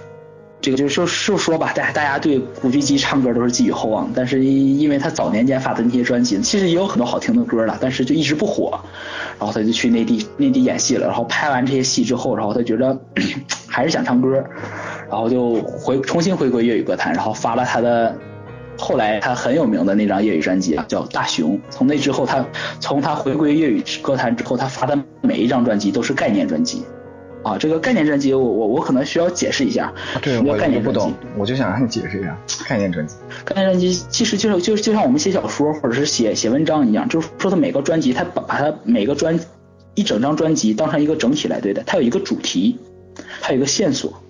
[0.60, 8.80] 这个就是说就说吧，大大家对古巨基唱歌都是寄予厚望，但是因为他早年间发的那些专辑，其实也有很多好听的歌了，但是就一直不火，
[9.38, 12.98] 然后他就去内地内地演戏了，然后拍完这些戏之后，然后他觉得
[13.68, 14.42] 还是想唱歌，
[15.10, 18.16] 然后就回重新回归粤语歌坛，然后发了他的。
[18.76, 21.56] 后来他很有名的那张粤语专辑啊，叫《大熊》。
[21.70, 22.44] 从那之后，他
[22.80, 26.82] 从他回归粤语歌坛之后，他发的每一张专辑都是概念专辑。
[27.42, 29.92] 啊，这个概念专辑，我我我可能需要解释一下。
[30.22, 32.34] 对，我概念不懂，我就想让你解释一下
[32.66, 33.16] 概念专辑。
[33.44, 39.38] 概念专辑其实就是就是就像我们写小说或者是写写文章一样，就是说他每个专辑，他把把他每个专
[39.94, 42.78] 一整张专辑当成一个整体来对待，它有一个主题，
[43.42, 44.22] 它有一个线索，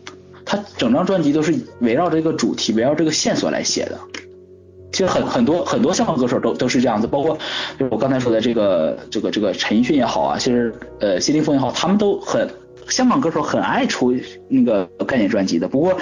[0.44, 4.00] 它整张专辑都是围绕这个主题，围绕这个线索来写的。
[4.94, 7.37] 其实很很多很多香港歌手都都是这样子，包括
[7.76, 12.48] 就是我刚才说的这个这个这个陈奕迅也好啊，其实呃谢霆锋也好，他们都很
[12.87, 14.14] 香港歌手很爱出
[14.48, 15.66] 那个概念专辑的。
[15.66, 15.98] 不过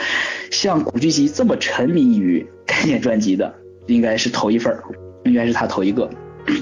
[0.50, 3.55] 像古巨基这么沉迷于概念专辑的，
[3.87, 4.78] 应该是头一份，
[5.24, 6.11] 应该是他头一个。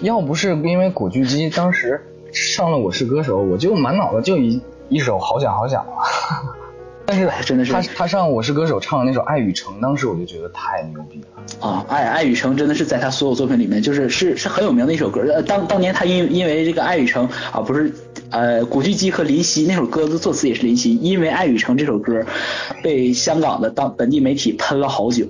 [0.02, 2.00] 要不是因为古巨基当时
[2.32, 5.82] 上了《我是歌手》，我就满脑子就一一首《好想好想》。
[7.10, 11.68] 但是真的是他他上《我是歌手》唱的那首《爱与诚》，当时我就觉得太牛逼了。
[11.68, 15.20] 啊，爱爱与诚真的是在他所有作品里面，就是是是很有名的一首歌。
[15.22, 17.92] 呃，当当年他因因为这个爱与诚啊，不是
[18.30, 22.24] 呃古巨基和林夕那首歌的作词也是林夕，因为爱与诚这首歌
[22.80, 25.26] 被香港的当本地媒体喷了好久。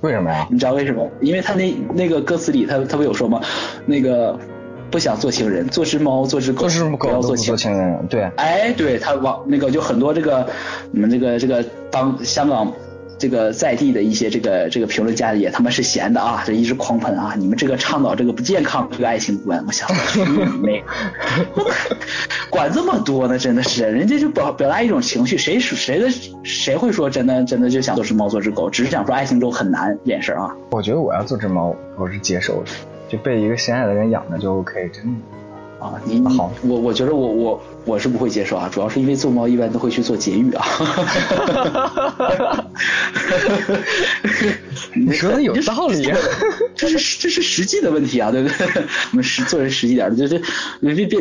[0.00, 0.48] 为什么呀？
[0.50, 1.08] 你知道为什么？
[1.20, 3.40] 因为他那那个歌词里他他不有说吗？
[3.86, 4.36] 那个
[4.92, 8.30] 不想做情人，做只猫，做只狗，不要做情人，对。
[8.36, 10.46] 哎，对他往那个就很多这个
[10.92, 12.70] 你们这个这个当香港
[13.18, 20.84] 这个在地的一些这个这个评论家也他妈是闲的啊，这一直狂喷啊，你们这个倡导这个不健康这个爱情观，我想去你妹，
[22.50, 26.10] 管这么多呢，真的是，人家就表表达一种情绪，谁谁的
[26.42, 30.54] 谁会说真的真的就想做只猫做只狗，只是想说爱情中很难这件事啊。
[30.70, 32.70] 我觉得我要做只猫，我是接受的，
[33.12, 35.10] 就被一个心爱的人养着就 OK，真的。
[35.78, 36.00] 啊，
[36.38, 40.64] 好我我觉得我我我是不会接受啊，主要是因为做猫一般都会去做节育啊。
[44.94, 46.16] 你说的有道理啊，
[46.76, 48.66] 这是这是实际的问题啊，对不对？
[49.10, 50.40] 我们实做人实际点儿，就是
[50.80, 51.18] 别别别，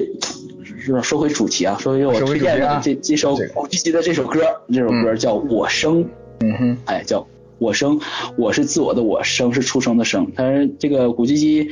[0.79, 1.01] 是吧？
[1.01, 6.03] 说回主题啊，说回我推荐的这这首这个古巨基的这首歌，这首歌叫《我生》。
[6.43, 7.25] 嗯哼，哎，叫
[7.61, 8.01] 我生，
[8.37, 10.31] 我是自我的我，生是出生的生。
[10.35, 11.69] 但是这个古巨基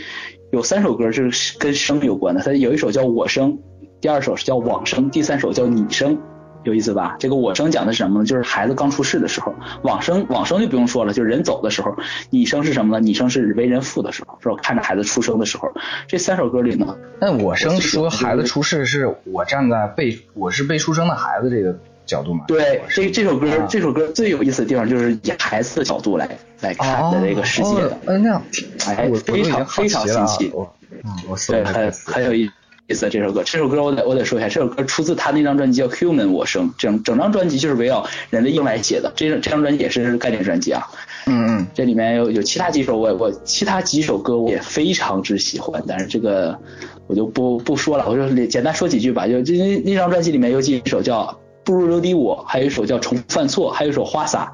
[0.52, 3.58] 有三首歌是跟生有关的，他有一首叫我生，
[4.00, 6.20] 第二首是叫往生，第三首叫你生。
[6.64, 7.16] 有意思吧？
[7.20, 8.26] 这个我生讲的是什么呢？
[8.26, 11.96] 就是孩子刚出世的时候，往生往生就不用说了，就是人走的时候。
[12.30, 13.04] 你生是什么呢？
[13.04, 14.56] 你生是为人父的时候，是吧？
[14.62, 15.72] 看着孩子出生的时候。
[16.06, 22.44] 这三首歌里呢，那我生说孩子出世是我站在被我是被出生的孩子这个角度嘛？
[22.48, 26.28] 对，这这首歌、啊这首歌最有意思的地方就是以孩子的角度来
[26.62, 27.98] 来看的这个世界的。
[28.06, 28.44] 哦，那样，
[28.88, 30.52] 哎非常非常新奇
[30.92, 32.50] 嗯，我搜对，很很有意
[32.90, 33.44] 思这首歌。
[33.44, 39.14] 这首歌我得我得说一下，这首歌出自他那张专辑叫《Human 我生》，整整张专辑就是围绕人类硬来写的。
[39.16, 40.82] 这这张专辑也是概念专辑啊。
[41.28, 46.58] 嗯嗯，这里面有有其他几首我我其他几首歌我也非常之喜欢，但是这个
[47.06, 49.28] 我就不不说了，我就简单说几句吧。
[49.28, 51.24] 就这那那张专辑里面有几首叫
[51.70, 54.52] 《不如留低我》，还有一首叫《重犯错》，还有一首《花洒》。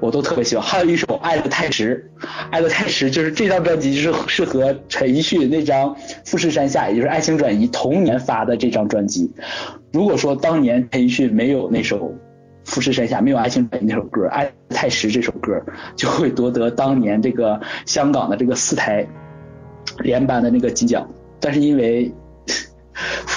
[0.00, 2.10] 我都特别喜欢，还有一首《爱的太迟》，
[2.50, 9.30] 《爱的太迟》就是这张专辑就是是和陈奕迅那张《富士山下》，也就是《爱情转移》同年发的这张专辑。
[9.92, 11.98] 如果说当年陈奕迅没有那首
[12.64, 15.62] 《富士山下》，没有《爱情转移》那首歌，《爱的太迟》这首歌
[15.96, 19.06] 就会夺得当年这个香港的这个四台
[19.98, 21.06] 联颁的那个金奖。
[21.40, 22.10] 但是因为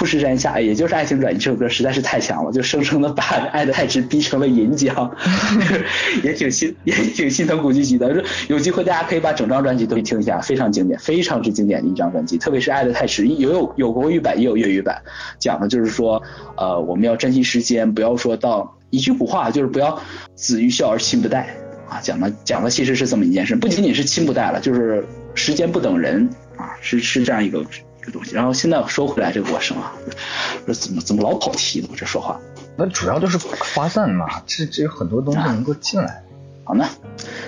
[0.00, 5.14] 富士山下，也就是《爱情转移》这首歌实在是太强了，就生生的把《爱的太迟》逼成了银奖，
[6.24, 8.24] 也挺心也挺心疼古巨基的。
[8.48, 12.38] 有机会大家可以把整张专辑都去听一下，非常经典，非常之经典的一张专辑。
[12.38, 15.02] 特别是《爱的太迟》，也有有国语版，也有粤语版，
[15.38, 16.22] 讲的就是说，
[16.56, 20.00] 呃，我们要珍惜时间，不要说到一句古话，就是不要
[20.34, 21.54] 子欲孝而亲不待
[21.90, 22.00] 啊。
[22.00, 27.62] 讲的讲的其实是这么一件事，不仅仅是亲不待了，就是时间不等人啊，是是这样一个。
[28.32, 29.92] 然后现在说回来这个我生啊，
[30.66, 31.88] 这怎么怎么老跑题呢？
[31.90, 32.38] 我这说话，
[32.76, 36.22] 那主要就是发散嘛，这这有很多东西能够进来。
[36.62, 36.86] 好呢，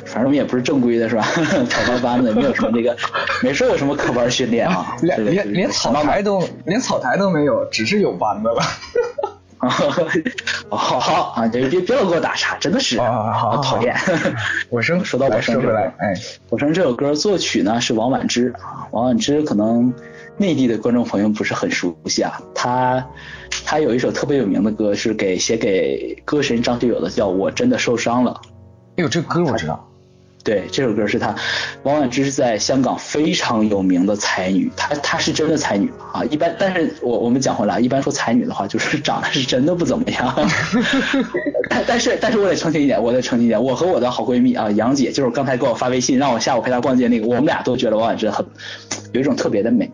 [0.05, 1.22] 反正我们也不是正规的，是吧？
[1.68, 2.96] 草班班的，没有什么这个，
[3.42, 8.62] 没受过什么科班训练啊， 连连连草台都连草台都没有，只是有班子了。
[10.68, 13.94] 好好啊，别别别老给我打岔，真的是好讨厌。
[14.70, 16.14] 我 生说到我生回来，哎，
[16.48, 19.94] 我生这首歌作曲呢是王婉之啊，王婉之可能
[20.38, 23.07] 内地的观众朋友不是很熟悉啊，他
[23.64, 28.40] 他有一首特别有名的歌是给写给歌神张学友的，叫我真的受伤了。
[28.97, 29.88] 哎呦，这歌我知道。
[30.45, 31.37] 对，这首歌是她，
[31.85, 36.25] 王菀之是在香港非常有名的才女，她她是真的才女啊。
[36.25, 40.35] 一般，但是我我们讲回来，一般说才女的话，就是长得是真的不怎么样。
[41.70, 48.45] 但但是但是我得澄清一点，我得澄清一点，我和我的好闺蜜啊杨姐，就是刚才给我发微信让我下午陪她逛街那个，我们俩都觉得王菀之很
[49.12, 49.89] 有一种特别的美。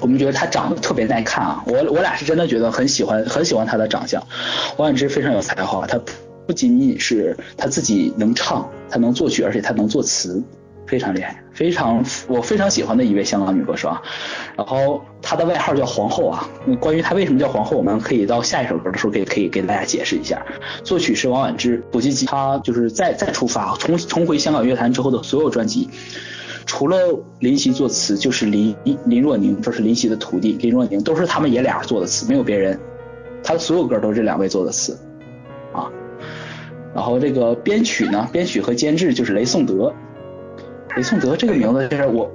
[0.00, 4.22] 我们觉得她长得特别耐看啊，我我俩是真的觉得很喜欢很喜欢她的长相。
[4.76, 6.00] 王菀之非常有才华，她。
[6.46, 10.40] 不仅仅是他自己能唱，他能作曲，而且他能作词，
[10.86, 14.00] 非常厉害，非常我非常喜欢的一位香港女歌手啊。
[14.56, 16.48] 然后她的外号叫皇后啊。
[16.78, 20.40] 关于她为什么叫皇后，我们可以到下一首歌的时候可以可以给大家解释一下。
[20.84, 25.90] 作曲是王菀之，古巨基他就是再再出发，重重回香港乐坛之后的所有专辑，
[26.66, 26.98] 除了
[27.38, 32.78] 林夕作词，就是林林若宁，这是林夕的徒弟林若宁，都是他们爷俩做的词，没有别人。
[33.42, 34.98] 他的所有歌都是这两位做的词，
[35.72, 35.88] 啊，
[36.92, 39.94] 然后这个编曲呢，编曲和监制就是雷颂德，
[40.96, 42.30] 雷颂德这个名字就是我。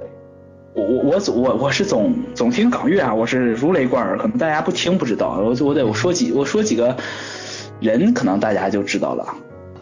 [0.74, 6.96] 我我我总我我是总总听港乐啊，我是如雷贯耳，可能大家不听不知道，我我得我说几我说几个
[7.78, 9.36] 人，可能大家就知道了。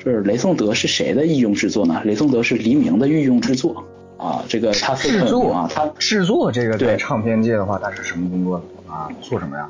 [0.05, 2.03] 就是雷颂德是谁的御用制作呢？
[2.05, 3.85] 雷颂德是黎明的御用制作
[4.21, 6.89] 啊，这个他制作啊，他制作这个对。
[6.89, 8.62] 在唱片界的话，他是什么工作？
[8.87, 9.09] 啊？
[9.23, 9.68] 做什么呀？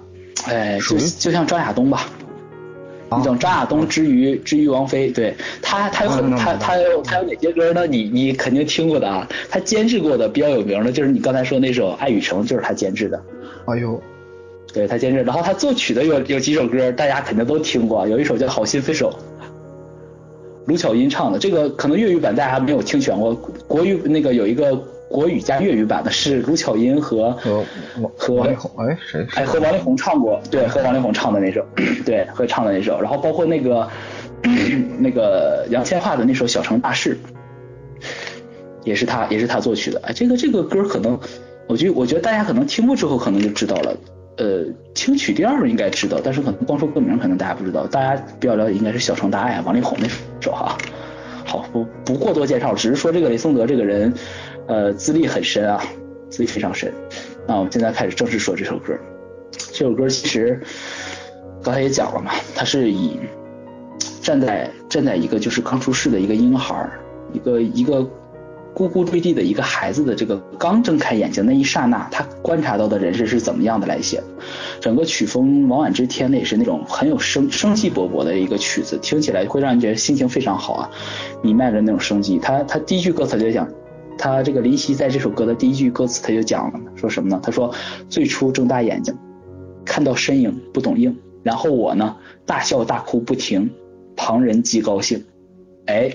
[0.49, 2.07] 哎，就就像张亚东吧，
[3.09, 3.19] 啊。
[3.19, 5.37] 你懂张亚东之于之于王菲，对。
[5.63, 7.87] 他他有很嗯他他有他有哪些歌呢？
[7.87, 13.23] 你你肯定听过的啊，他监制过的比较有名的就是你刚才说那首《爱与诚》，就是他监制的。
[13.67, 14.03] 哎呦，
[14.73, 19.13] 对他监制，然后他作曲的有有几首歌，大家肯定都听过，有一首叫《好心分手》，
[20.71, 23.35] 卢巧音唱的，这个可能粤语版大家没有听全过，
[23.67, 24.77] 国语那个有一个
[25.09, 27.33] 国语加粤语版的是卢巧音和
[28.17, 29.27] 和王力宏，哎，谁？
[29.35, 31.67] 哎和王力宏唱过，对，和王力宏唱的那首，
[32.07, 33.89] 对，和唱的那首，然后包括那个
[35.01, 37.19] 那个杨千嬅的那首《小城大事》，
[38.85, 41.19] 也是他也是他作曲的，哎，这个这个歌可能，
[41.67, 43.97] 我觉得我觉得大家可能听过之后可能就知道了，
[44.41, 44.65] 呃，
[44.95, 50.09] 听曲调应该知道，但是可能光说歌名可能大家不知道，大家比较了解应该是《小城大爱》王力宏那
[50.41, 50.79] 首哈。
[51.45, 54.11] 好，不不过多介绍，只是说这个雷颂德这个人，
[54.67, 55.85] 呃，资历很深啊，
[56.31, 56.91] 资历非常深。
[57.47, 58.97] 那我们现在开始正式说这首歌。
[59.73, 60.59] 这首歌其实
[61.63, 63.21] 刚才也讲了嘛，它是以
[64.23, 66.89] 站在站在一个就是刚出世的一个婴孩，
[67.35, 68.09] 一个一个
[68.81, 74.23] 咕咕坠地的一个孩子的这个刚睁开眼睛那一刹那，他观察到的人生是怎么样的来写。
[74.81, 80.91] 整个曲风往晚之天呢，也是那种很有生生机勃勃的一个曲子，听起来会让人觉得心情非常好啊，
[81.43, 82.39] 弥漫着那种生机。
[82.39, 83.69] 他他第一句歌词就讲，
[84.17, 87.39] 他这个林夕在这首歌的第一句歌词他就讲了，说什么呢？
[87.43, 87.75] 他说
[88.09, 89.15] 最初睁大眼睛，
[89.85, 92.17] 看到身影不懂应，然后我呢
[92.47, 93.71] 大笑大哭不停，
[94.17, 95.23] 旁人极高兴，
[95.85, 96.11] 哎。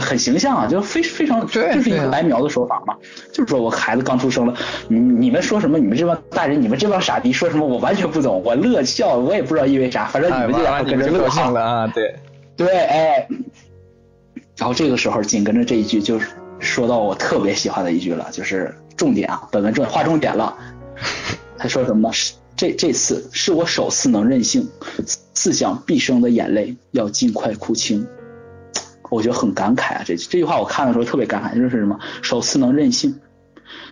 [0.00, 2.96] 很形象啊，就非非常，就是一个白描的手法嘛。
[3.32, 4.54] 就是说我孩子刚出生了，
[4.88, 5.78] 你你们说什么？
[5.78, 7.66] 你们这帮大人，你们这帮傻逼说什么？
[7.66, 11.50] 我完全不懂，我乐笑，我也不知道因为啥，反正你们就哎要跟着乐高兴哈。
[11.50, 11.86] 了啊！
[11.94, 12.14] 对，
[12.56, 13.28] 对，哎，
[14.56, 16.28] 然后这个时候紧跟着这一句就是
[16.58, 20.56] 说到我特别喜欢的一句了，就是重点啊，本文重划重点了。
[21.56, 22.12] 他说什么呢？
[22.12, 24.68] 是这这次是我首次能任性，
[25.34, 28.06] 四向毕生的眼泪要尽快哭清。
[29.14, 31.98] 我觉得很感慨啊，这这句话我看的时候特别感慨，就是什么？
[32.22, 33.20] 首次能任性，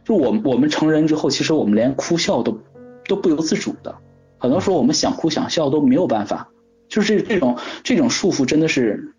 [0.05, 2.61] 就我我们成人之后，其实我们连哭笑都
[3.07, 3.95] 都不由自主的，
[4.39, 6.49] 很多时候我们想哭想笑都没有办法，
[6.89, 9.15] 就是这种这种束缚真的是，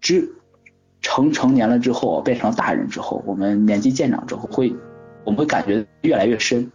[0.00, 0.28] 只
[1.00, 4.74] 成成年了之后，变成大人之后，我们年纪渐长之后，会
[5.24, 6.72] 我们会感觉越来越深，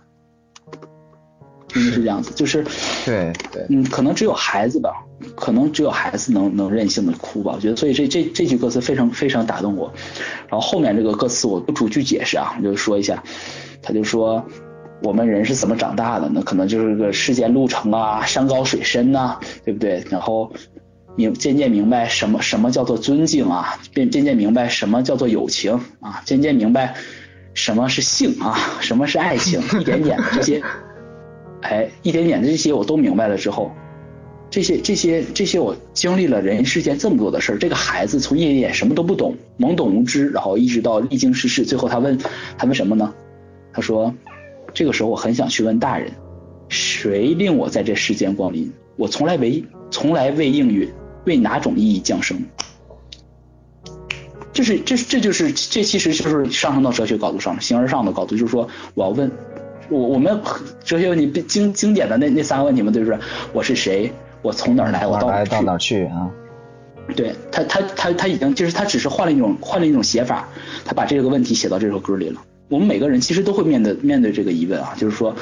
[1.70, 2.64] 真的是这样子，就是
[3.06, 4.92] 对对，嗯，可能只有孩子吧，
[5.36, 7.54] 可能只有孩子能能任性的哭吧。
[7.56, 9.94] 我觉得，所以这这这句歌词非常非常打动我。
[10.50, 13.24] 然后后面这个歌词我不逐句解释啊，我就说一下。
[13.82, 14.46] 他就说，
[15.04, 16.42] 我们人是怎么长大的呢？
[16.44, 20.04] 可能就是个世间路程啊，山高水深呐、对不对？
[20.10, 20.52] 然后
[21.16, 26.96] 明渐渐明白什么什么叫做尊敬啊，渐渐渐明白什么叫做友情啊，渐渐明白
[27.54, 30.62] 什么是性啊，什么是爱情，一点点的这些。
[31.62, 33.72] 哎，一点点的这些我都明白了之后，
[34.50, 42.18] 这些这些这些我经历了人世间这么多的事儿，这个孩子从一点点什么都不懂，懵懂无知，然后一直到历经世事，最后他问
[42.58, 43.14] 他问什么呢？
[43.74, 44.14] 他说，
[44.74, 46.12] 这个时候我很想去问大人，
[46.70, 48.72] 谁令我在这世间光临？
[48.96, 50.90] 我从来为从来未应允，
[51.26, 52.38] 为哪种意义降生？
[54.54, 59.30] 这是这这就是这其实就是上升到哲学高度上，形而上的高度，就是说我要问。
[59.90, 60.40] 我我们
[60.84, 63.18] 哲学问题经经典的那那三个问题嘛，就是
[63.54, 64.12] 我是谁，
[64.42, 66.30] 我从哪儿来，我到哪儿去到哪儿去啊？
[67.16, 70.48] 对他他他他已经就是他只是换了一种换了一种写法，
[70.86, 72.42] 他把这个问题写到这首歌里了。
[72.68, 75.36] 我们每个人其实都会面对面对这个疑问啊，就是说，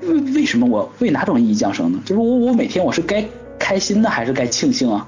[0.00, 2.00] 为为什么我为哪种意义降生呢？
[2.06, 3.22] 就是我我每天我是该
[3.58, 5.06] 开心呢还是该庆幸啊？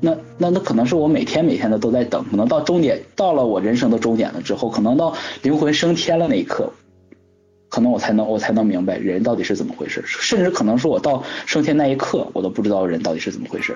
[0.00, 6.72] 那那那可能是我每天每天的都在等，可能到终点到了我人生的终点了之后，可能到灵魂升天了那一刻，
[7.72, 13.74] 可能我才能我才能明白人到底是怎么回事，甚至可能是我到升天那一刻，我都不知道人到底是怎么回事。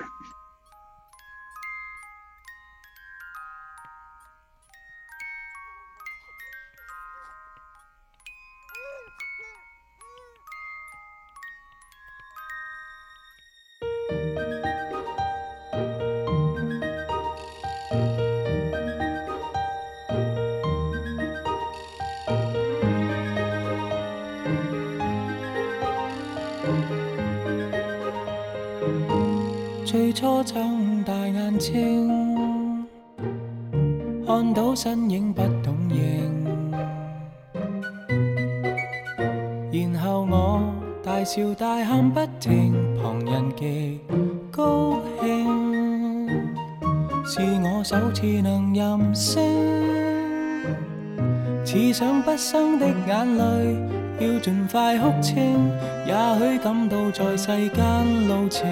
[52.27, 53.77] 不生的眼泪。
[54.19, 55.71] 要尽快哭清，
[56.05, 58.67] 也许感到在世间路程，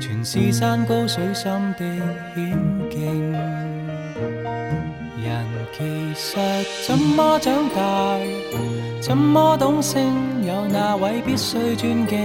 [0.00, 1.84] 全是山高水深的
[2.36, 2.56] 险
[2.88, 3.32] 境。
[5.20, 5.44] 人
[5.76, 6.38] 其实
[6.86, 8.16] 怎么长大，
[9.00, 10.00] 怎么懂性，
[10.46, 12.18] 有哪位必须尊敬？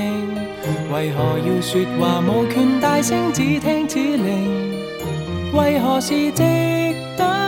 [0.94, 4.76] 为何要说话无权大声，只听指令？
[5.54, 6.44] 为何是值
[7.18, 7.45] 得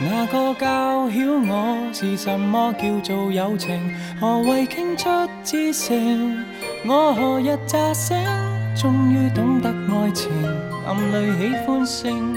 [0.00, 3.92] 那个教晓我是什么叫做友情？
[4.20, 5.08] 何谓倾出
[5.42, 6.44] 至诚？
[6.86, 8.16] 我何日乍醒，
[8.76, 10.30] 终于懂得爱情？
[10.86, 12.36] 暗里喜欢性，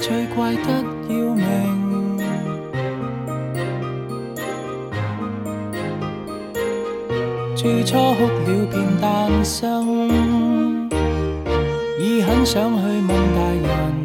[0.00, 1.80] 最怪得要命。
[7.54, 10.90] 最初哭了便诞生，
[12.00, 14.01] 已很想去问大人，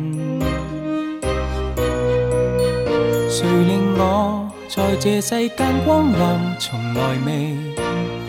[3.47, 6.19] 谁令我在这世间光临，
[6.59, 7.55] 从来未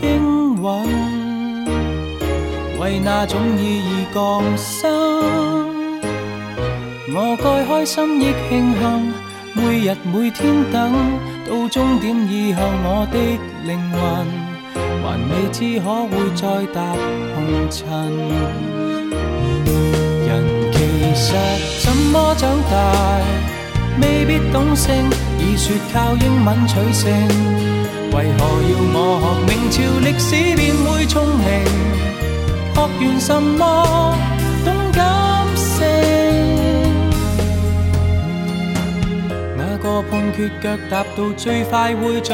[0.00, 0.06] 应
[0.62, 0.64] 允。
[2.78, 4.88] 为那种意义降生，
[7.12, 9.12] 我该开心亦庆幸，
[9.54, 10.94] 每日每天等
[11.48, 13.18] 到终点以后，我的
[13.66, 13.98] 灵魂。
[15.02, 16.42] 还未知可會再
[16.72, 16.76] 踏
[17.34, 17.36] 紅
[17.70, 17.82] 塵。
[20.28, 20.30] 人
[20.70, 20.76] 其
[21.16, 21.26] 實
[21.82, 22.72] 怎麼長大，
[24.00, 24.94] 未必懂性，
[25.38, 27.06] 已說靠英文取勝。
[28.10, 28.40] 為何
[28.70, 31.46] 要我學明朝歷史便會聰明？
[32.74, 32.76] 學
[33.06, 33.60] 完什麼
[34.64, 35.00] 懂感
[35.56, 35.76] 性？
[39.56, 42.32] 那個判決腳踏到最快會盡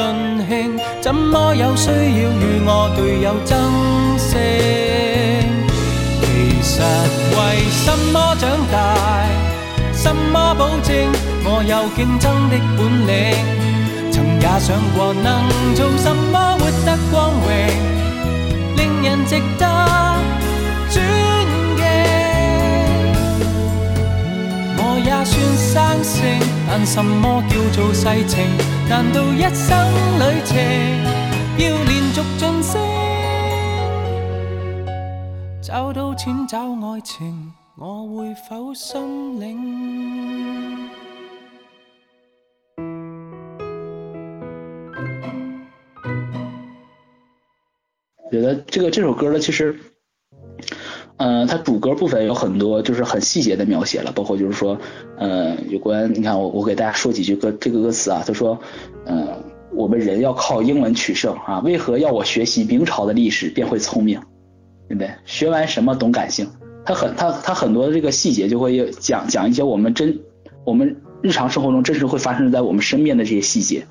[0.49, 3.57] 興，怎麼有需要與我隊友爭
[4.19, 4.31] 勝？
[6.21, 6.25] 其
[6.63, 6.73] 實
[7.37, 7.39] 為
[7.71, 9.54] 什麼長大？
[10.05, 11.09] 什麼保證
[11.47, 12.79] 我有競爭的本
[13.09, 13.11] 領？
[14.13, 15.27] 曾也想過能
[15.75, 17.49] 做什麼活得光榮，
[18.77, 19.65] 令人值得
[20.91, 20.95] 尊
[21.79, 21.83] 敬。
[24.77, 25.73] 我也算生
[26.05, 26.21] 性，
[26.69, 28.35] 但什麼叫做世情？
[28.87, 29.73] 難道一生
[30.21, 30.55] 旅程
[31.57, 32.77] 要連續晉升？
[35.63, 39.01] 找到錢找愛情，我会否心
[39.41, 39.59] 領？
[48.31, 49.77] 觉得这个这首歌呢，其实，
[51.17, 54.79] 呃，它主歌部分有很多就是很细节的描写了，包括就是说，
[55.19, 58.57] 呃，有关你看我我给大家说几句歌这个歌词啊，他说，
[59.05, 64.21] 呃，我们人要靠英文取胜啊，为何要我学习明朝的历史便会聪明，
[64.89, 65.13] 对不对？
[65.25, 66.49] 学完什么懂感性？
[66.85, 70.21] 他很他他很多的这个细节就会讲讲一些我们真
[70.65, 73.87] 我们日常生活中真实会发生在我们身边的这些细节。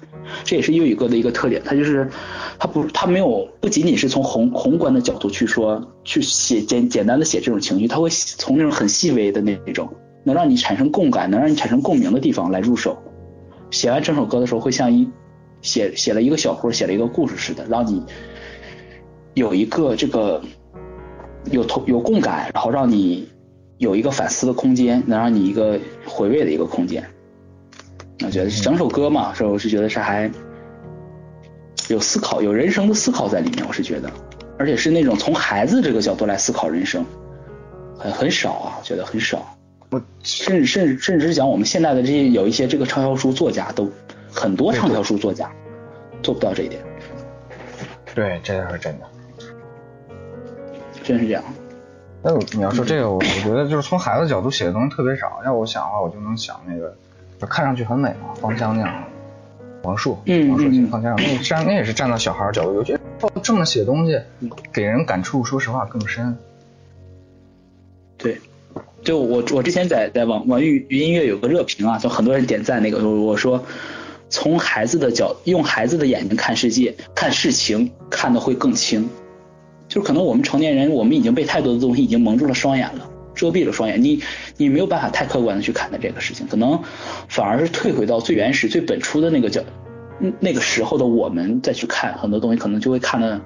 [0.46, 2.10] 这也是粤语歌的一个特点，它就是
[2.58, 9.90] 它不它没有不仅仅是从宏宏观的角度去说去写简简单的写这种情绪，它会从那种很细微的那种
[10.24, 12.98] 能让你产生共感、能让你产生共鸣的地方来入手。
[13.70, 15.06] 写完整首歌的时候，会像一
[15.62, 18.02] 写写了一个小说、写了一个故事似的，让你
[19.34, 20.42] 有一个这个
[21.52, 23.28] 有同有共感，然后让你
[23.78, 27.04] 有一个反思的空间，能让你一个回味的一个空间。
[28.26, 30.32] 我觉得整首歌嘛，是我是觉得是还
[31.90, 33.66] 有思考，有人生的思考在里面。
[33.68, 34.10] 我是觉得，
[34.58, 37.06] 而且是那种从孩子这个角度来思考人生，
[37.98, 39.58] 很很少啊，我觉得很少。
[39.90, 43.92] 我甚至甚至甚至是讲我们现在的这些有一些这个畅销书作家都
[44.32, 45.52] 很多畅销书作家
[46.24, 46.82] 做不到这一点。
[48.16, 49.06] 对，这倒是真的，
[51.04, 51.44] 真是这样。
[52.24, 55.42] 那你要说这个，我我觉得就是从孩子角度写的东西特别少。
[55.46, 56.96] 要我想的话，我就能想那个。
[57.40, 59.04] 就看上去很美嘛，方香那样，
[59.82, 63.02] 王朔，王朔写方香，那站那也是站到小孩角度，我觉得
[63.42, 64.18] 这么写东西，
[64.72, 66.38] 给人感触，说实话更深。
[68.16, 68.40] 对，
[69.04, 73.66] 就我我之前在在网网易云音乐有个热评啊，就很多人点赞那个，我说
[74.30, 79.10] 从孩子的角用孩子的眼睛看世界，看事情看的会更清，
[79.88, 83.10] 就是可能我们成年人，我们已经被太多的东西已经蒙住了双眼了。
[83.36, 84.22] 遮蔽了双眼，你
[84.58, 86.80] 你没有办法太客观的去看待这个事情，可能
[87.28, 89.64] 反而是退回到最原始、最本初的那个角，
[90.40, 93.42] 那个时候的我们再去看很多东西，可能就会看的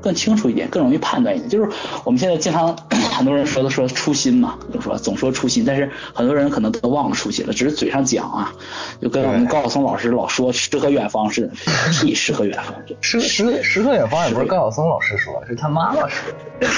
[0.00, 1.48] 更清楚一点，更容易判断一点。
[1.48, 1.70] 就是
[2.04, 2.76] 我们现在经常
[3.12, 8.52] 很多人说的说初心嘛，就说总说初心，但是很多人可能都忘了初心了，只是嘴上讲啊，
[9.00, 11.52] 就跟我们高晓松老师老说诗和远方似的，
[11.92, 16.68] 屁诗和远方，诗诗诗和远方也不是高晓松老师说，是他妈妈说的。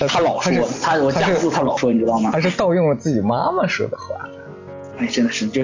[0.08, 2.30] 他老说，他我家住他老说，你知道吗？
[2.32, 4.26] 他是盗用了自己妈妈说的话。
[5.00, 5.62] 哎，真的是，就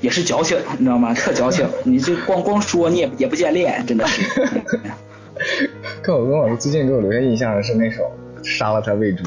[0.00, 1.12] 也是矫情，你知道吗？
[1.12, 1.66] 特矫情。
[1.82, 4.22] 你就光光说，你也也不见练，真的是。
[6.02, 8.02] 高晓松老师最近给我留下印象的是那首
[8.48, 9.24] 《杀了他喂猪》。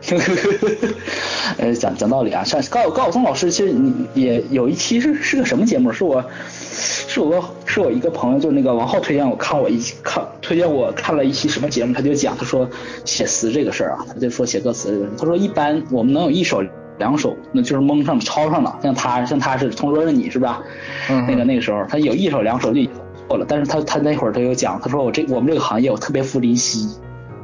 [1.58, 5.92] 呃，讲讲道理啊，像高高晓松老师其实你也有一期是是个什么节目？
[5.92, 6.24] 是我
[6.72, 12.66] 是我是我一个朋友，就那个王浩推荐我看我一看推荐我看了一期什么节目，他就讲他说
[13.04, 16.62] 写词这个事儿啊，他就说写歌词这个，他说一般我们能有一首。
[16.98, 20.62] 两手那就是蒙上抄上了，像他像他是同桌的你是吧？
[21.08, 22.80] 嗯，那个那个时候他有一手两手就
[23.28, 26.88] 错了，但是他他那会儿他有讲，他说我这我们这个行业我特别服林夕，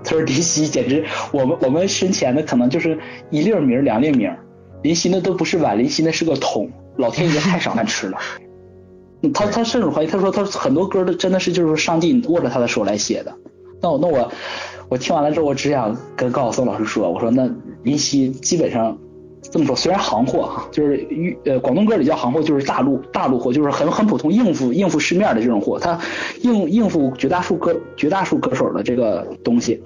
[0.02, 2.98] 他说林夕简直我们我们身前的可能就是
[3.30, 4.28] 一粒米两粒米，
[4.82, 8.18] 林夕那都不是碗，林夕那是个桶，老天爷太赏饭吃了。
[9.32, 13.32] 他他甚至怀疑，他说他很多歌都真的是就是上帝握着他的手来写的。
[13.80, 14.32] 那我那我
[14.88, 17.48] 我听完了之后，我只想跟高晓松老师说，我说那
[17.84, 18.98] 林夕基本上。
[19.50, 25.98] 这么说，虽然行货哈，就是粤呃广东歌里叫行货，就是大陆大陆货，就是很很普通应付应付市面的这种货，他
[26.40, 29.80] 应应付绝大数歌绝大数歌手的这个东西，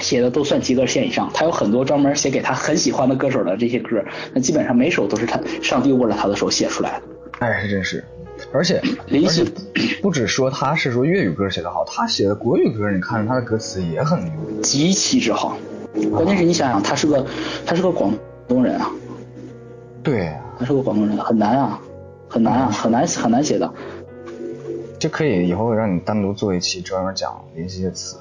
[0.00, 1.30] 写的都算及格线以上。
[1.32, 4.02] 他有很多专门写给他很喜欢的歌手的这些歌，
[4.34, 7.02] 那基本上每首都是他上帝握着他的手写出来的。
[7.38, 8.04] 哎，是真是，
[8.52, 9.44] 而且 林夕
[10.02, 14.32] 不止说他是说粤语歌写的好，他写的国语歌，你看他的歌词也很牛，
[14.62, 15.56] 极其之好。
[16.10, 17.24] 关键是你想想，他是个
[17.64, 18.12] 他是个广。
[18.48, 18.90] 东人啊，
[20.02, 21.80] 对，他是个广东人，很难啊，
[22.28, 23.72] 很难啊，很难很难写的。
[24.98, 28.16] 这可以以后让你单独做一期专门讲林夕的词。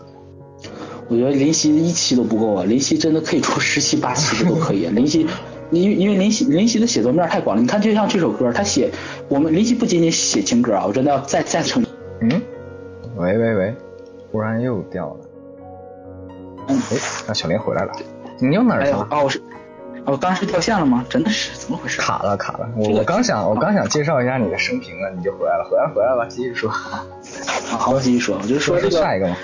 [1.07, 4.88] 我觉得林夕一期都不够啊，林夕真的可以出十期八期的都可以。
[4.95, 5.28] 林夕，
[5.69, 8.91] 因因为林夕林夕的写作面太广了，你看就像这首歌，他写
[9.30, 11.86] 我们林夕不仅仅写情歌啊，我真的要再再成。
[12.21, 12.41] 嗯，
[13.17, 13.76] 喂喂喂，
[14.32, 15.17] 忽然又掉了。
[16.67, 16.97] 嗯，哎，
[17.28, 17.93] 那小林回来了，
[18.39, 19.07] 你又哪儿去了？
[19.11, 19.39] 哦，我是。
[20.06, 21.03] 哦，刚是掉线了吗？
[21.10, 21.99] 真的是怎么回事？
[21.99, 26.70] 卡了卡了，我我刚想我刚想介绍一下你的生平了，你就回来了，回来回来吧，继续说。
[27.68, 29.36] 好，继续说，我就说这个下一个嘛。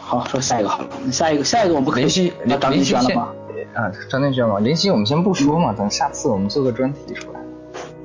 [0.00, 3.28] 好，说下一个好了，下一个下一个我们不可以林那张敬轩了吗？
[3.74, 7.40] 啊，张敬轩嘛，林夕我们先不说嘛，等下次我们做个专题出来。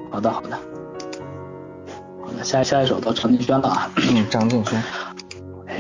[0.10, 0.58] 好的好的，
[2.22, 3.90] 好的，下下一首到张敬轩了啊。
[3.96, 4.84] 嗯，张敬轩。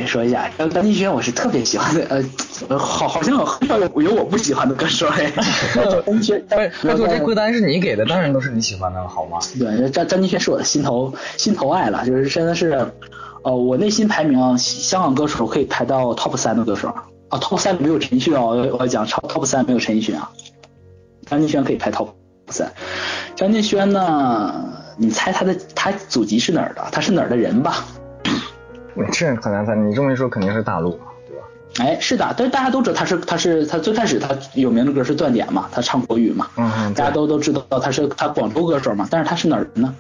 [0.05, 2.23] 说一下，张张敬轩我是特别喜欢的，
[2.67, 5.31] 呃，好，好像很少有有我不喜欢的歌手哎。
[5.73, 9.39] 张敬轩，他说这歌单是你给的，当然都是你喜欢的，好吗？
[9.57, 12.91] 对，张张敬轩是我的心头心头爱了，就是真的是，
[13.43, 16.89] 呃，我内心排名香港歌手可以排到 top 三的歌手
[17.29, 20.31] 啊，top 三没有陈奕迅啊，我我讲超 top 三没有陈奕迅啊，
[21.25, 22.09] 张敬轩可以排 top
[22.49, 22.71] 三。
[23.35, 24.53] 张敬轩呢，
[24.97, 26.85] 你猜他的他祖籍是哪儿的？
[26.91, 27.85] 他是哪儿的人吧？
[29.11, 30.91] 这很难猜，你这么一说肯定是大陆，
[31.27, 31.43] 对吧？
[31.79, 39.95] 哎，是的，但是大家都知道他是他是他最开始他有名的歌是断点嘛，他唱国语嘛，嗯，大家都都知道他是他广州歌手嘛，但是他是哪儿人呢？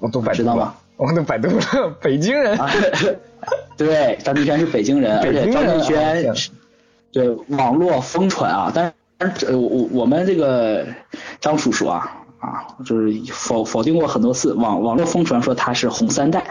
[0.00, 0.76] 我都百知道吧？
[0.96, 2.58] 我都百度了，北京人。
[3.76, 6.34] 对，张敬轩是北京人，而且张敬轩
[7.10, 8.92] 对网络疯传啊，但
[9.36, 10.84] 是我我们这个
[11.40, 16.44] 张叔叔啊啊，就是否否定过很多次，网网络疯传说他是红三代。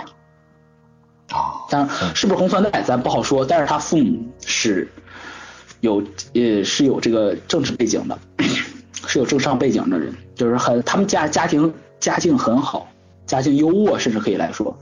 [1.70, 4.88] 啊，但是不是红三代咱不好说，但是他父母是
[5.82, 6.04] 有
[6.34, 8.18] 呃是有这个政治背景的，
[9.06, 12.90] 是有政商背景的人，就是很他们家家庭家境很好，
[13.26, 14.78] 家境优渥，甚至可以来说，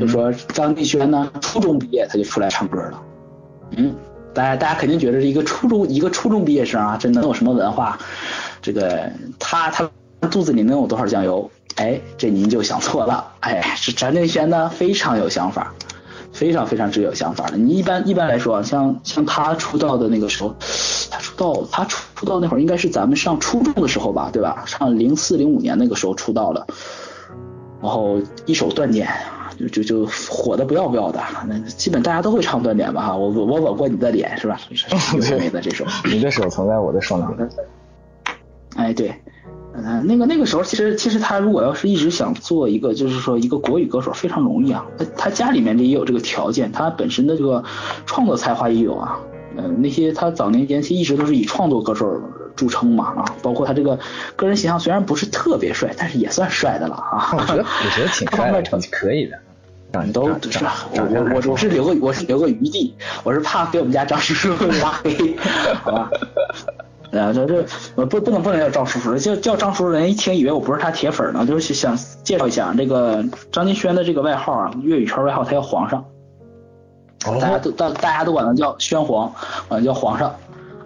[0.00, 3.02] 就说张敬轩呢，初中毕业他就出来唱歌了，
[3.76, 3.94] 嗯，
[4.34, 7.98] 大家大家肯定觉得是一个初中一个初中毕业生啊，这能有什么文化？
[8.60, 9.90] 这个他他
[10.30, 11.50] 肚子里能有多少酱油？
[11.76, 13.32] 哎，这您就想错了。
[13.40, 15.72] 哎，是张敬轩呢，非常有想法，
[16.32, 17.56] 非常非常之有想法的。
[17.56, 20.54] 你一般一般来说啊，像像他出道的那个时候，
[21.10, 24.64] 他出道他出出道那会儿应该是咱们上初中的时候吧，对吧？
[24.66, 26.66] 上零四零五年那个时候出道的，
[27.80, 29.08] 然后一首断点
[29.58, 33.02] 就就就火的不要不要的，那基本大家都会唱断点吧？
[33.02, 34.58] 哈，我我吻过你的脸是吧？
[35.52, 37.44] 的这首，你的手曾在我的双臂。
[38.76, 39.14] 哎，对。
[39.74, 44.84] 嗯，那个那个时候，其实其实他如果要是一直想做一个，就是说一个国语歌手，非常容易啊。
[44.98, 47.64] 他他家里面这也有这个条件，他本身的这个
[48.04, 49.18] 创作才华也有啊。
[49.56, 52.20] 嗯，那些他早年间其实一直都是以创作歌手
[52.56, 53.98] 著称嘛啊，包括他这个
[54.36, 57.30] 个人形象虽然不是特别帅，但是也算帅的了啊。
[57.32, 59.38] 我觉得我觉得挺帅的， 挺可以的。
[59.92, 60.34] 长都是
[60.94, 62.94] 我我我我是留个我是留个余地，
[63.24, 65.36] 我是怕给我们家张叔叔拉黑，
[65.84, 66.10] 好吧？
[67.12, 67.62] 呃，这这
[68.06, 71.94] 不不能不能叫张叔叔，叫叫张叔叔人一听以为我不是他铁粉呢，就是想
[72.24, 76.04] 介绍一下这个张敬轩的这个外号啊，粤语圈外号他叫皇上，
[77.38, 79.30] 大家都大大家都管他叫宣皇，
[79.68, 80.34] 管他叫皇上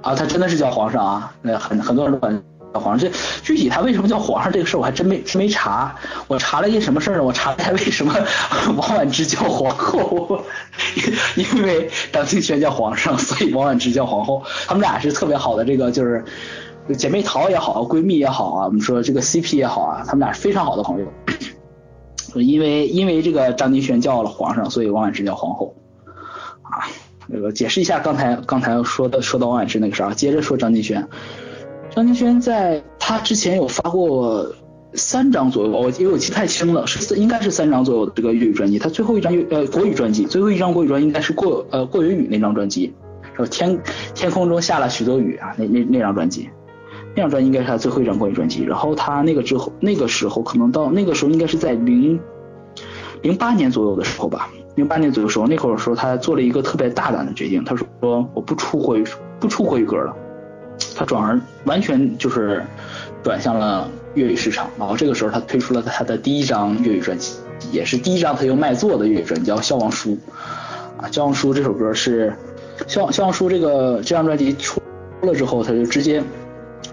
[0.02, 2.42] 啊，他真的是叫皇上啊，那很很多人都管。
[2.78, 5.94] 皇上，这具体他为什么叫皇上这个事儿，我还真没真没查。
[6.28, 7.24] 我查了一件什么事儿呢？
[7.24, 8.14] 我查了一下为什么
[8.76, 10.44] 王婉之叫皇后，
[11.36, 14.42] 因为张敬轩叫皇上，所以王婉之叫皇后。
[14.66, 16.24] 他们俩是特别好的，这个就是
[16.96, 21.06] 姐妹淘也好，闺蜜也好啊，我们说这个 CP 也好啊，他们俩是非常好的朋友。
[22.34, 25.74] 因为因为这个张敬轩叫了皇上，所以王婉之叫皇后
[26.62, 26.86] 啊。
[27.28, 31.08] 那个解释一下刚才刚才说的说到王婉之那个事儿，接着说张敬轩。
[31.96, 34.46] 张敬轩在他之前有发过
[34.92, 38.78] 三张左右，我因为我记太清了，是应该是三张左右的这个粤语专辑。
[38.78, 42.92] 他最后一张粤呃国语专辑，最后一张国语专应该是过呃过云雨那张专辑，
[43.34, 43.80] 说天
[44.14, 46.50] 天空中下了许多雨啊，那那那张专辑，
[47.14, 48.62] 那张专辑应该是他最后一张国语专辑。
[48.62, 52.20] 然后他那个之后那个时候可能到那个时候应该是在零
[53.22, 57.86] 零八年左右的时候吧，零八年左右时候那会儿说他做了一个特别大胆的决定，他说
[58.34, 59.04] 我不出国语
[59.40, 60.14] 不出国语歌了。
[60.96, 62.64] 他转而完全就是
[63.22, 67.34] 转向了粤语市场，然后这个时候他推出了他的第一张粤语专辑，
[67.70, 70.12] 也是第一张他又卖座的粤语专辑，叫《笑忘书》
[70.96, 72.32] 啊，《笑忘书》这首歌是
[72.90, 74.80] 《笑笑忘书》这个这张专辑出
[75.22, 76.22] 了之后，他就直接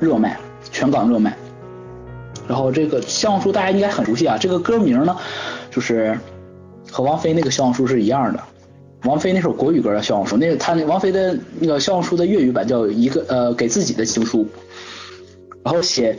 [0.01, 0.38] 热卖，
[0.70, 1.36] 全港热卖。
[2.45, 5.16] 然后这个《笑忘书》大家应该很熟悉啊，这个歌名呢
[5.72, 6.20] 就是
[6.91, 8.39] 和王菲那个《笑忘书》是一样的。
[9.06, 14.47] 王菲那首国语歌叫《笑忘书》，那个他那王菲的那个《笑忘书》的粤语版叫一个呃给自己的情书，
[15.62, 16.18] 然后写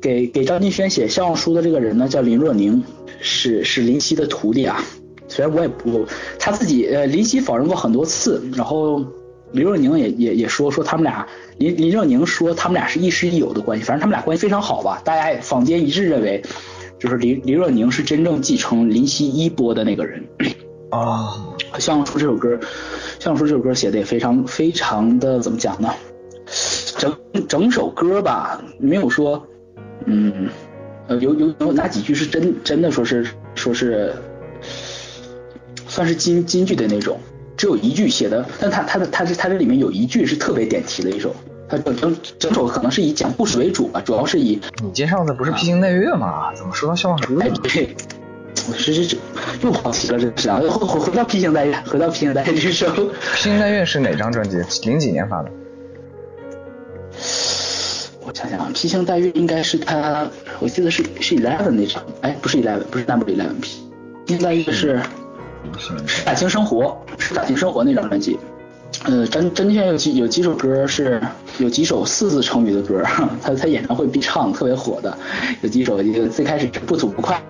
[0.00, 2.82] 给给张敬轩写《笑忘书》的这个人呢叫林若宁，
[3.20, 4.84] 是是林夕的徒弟啊。
[5.28, 6.04] 虽然我也不
[6.38, 8.98] 他自己呃林夕否认过很多次，然后
[9.52, 11.26] 林若宁也也也说说他们俩
[11.58, 15.00] 林林若宁说他们俩是亦师亦友的关系，反正他们俩关系非常好吧。
[15.04, 16.42] 大家坊间一致认为，
[16.98, 20.24] 就是林林若宁是真正继承林夕衣钵的那个人。
[20.90, 21.48] 啊。
[21.78, 22.58] 笑忘书这首歌，
[23.18, 25.92] 笑忘书这首歌写的也非常非常的怎么讲呢？
[26.96, 27.16] 整
[27.48, 29.44] 整首歌吧，没有说，
[30.04, 30.48] 嗯，
[31.08, 33.26] 呃，有有有哪几句是真真的说是
[33.56, 34.14] 说是
[35.88, 37.18] 算是金金句的那种，
[37.56, 41.34] 只有一句写的，但他他的他这他这里面有一句是特别点题的一首，
[41.68, 46.54] 他整整整首可能是以讲故事为主吧，主要是以你介绍的不是披星戴月吗？
[46.54, 47.44] 怎么说到笑忘书了？
[47.64, 47.88] 是是
[48.72, 49.18] 这
[49.62, 50.58] 又跑题了，这是啊！
[50.58, 52.90] 回回回到披星戴月，回到披星戴月这首。
[52.90, 53.10] 披
[53.42, 54.56] 星戴月是哪张专辑？
[54.88, 55.50] 零几年发的？
[58.26, 60.26] 我想想啊，披星戴月应该是他，
[60.60, 65.00] 我记得是是 Eleven 那张，哎，不是 Eleven，不是 Number Eleven，披星戴月是
[66.24, 68.38] 《感情生活》，是《感情生活》那张专辑。
[69.04, 71.20] 呃，张张敬轩有几有几首歌是
[71.58, 73.02] 有几首四字成语的歌，
[73.42, 75.16] 他他演唱会必唱，特别火的。
[75.62, 77.40] 有几首，一个最开始是不吐不快。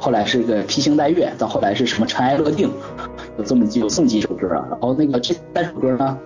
[0.00, 2.70] 后来是个披星戴月，到后来是什么尘埃落定，
[3.36, 4.66] 有这么几有这么几首歌啊。
[4.70, 6.18] 然后那个这三首歌呢，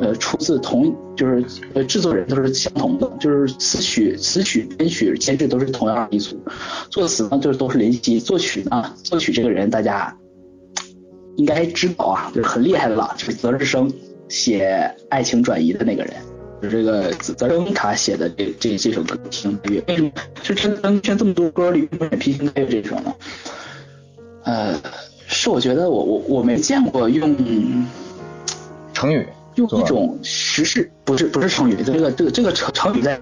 [0.00, 1.44] 呃，出自同就是
[1.74, 6.38] 呃制作人都是相同的，就是词曲词曲编曲监制都是同样一组，
[6.90, 10.16] 作词呢就是都是林夕，作曲呢作曲这个人大家
[11.36, 13.92] 应该知道啊，就是很厉害的了，就是泽日生
[14.28, 16.14] 写爱情转移的那个人。
[16.66, 20.10] 就这个泽泽卡写的这这这首歌《披星戴月》，为什么
[20.42, 23.14] 就真能选这么多歌里面《披星戴月》这首呢？
[24.44, 24.80] 呃，
[25.26, 27.36] 是我觉得我我我没见过用
[28.92, 33.20] 成语，用一种时事，不是不是成语，这个这个这个成成语在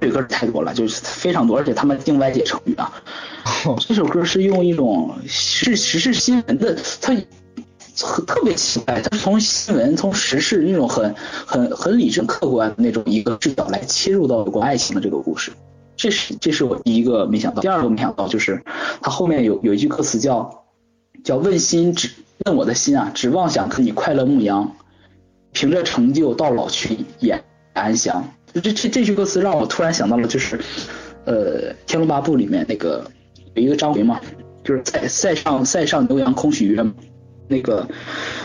[0.00, 3.02] 这歌太多了，就是非常多，而且他们定歪解成语啊。
[3.80, 7.16] 这首歌是用一种是时事新闻的，它。
[7.96, 11.14] 特特别奇怪，他是从新闻、从时事那种很
[11.46, 15.52] 很很理智、客观的那种一个视角来切入到有关爱情的这个故事，
[15.96, 17.60] 这是这是我第一个没想到。
[17.60, 18.62] 第二个没想到就是
[19.02, 20.64] 他后面有有一句歌词叫
[21.22, 22.10] 叫问心只
[22.46, 24.74] 问我的心啊，只妄想和你快乐牧羊，
[25.52, 28.32] 凭着成就到老去也安详。
[28.54, 30.58] 这这这句歌词让我突然想到了，就是
[31.24, 33.04] 呃《天龙八部》里面那个
[33.54, 34.18] 有一个张回嘛，
[34.64, 36.84] 就是在塞上塞上牛羊空许约。
[37.48, 37.86] 那个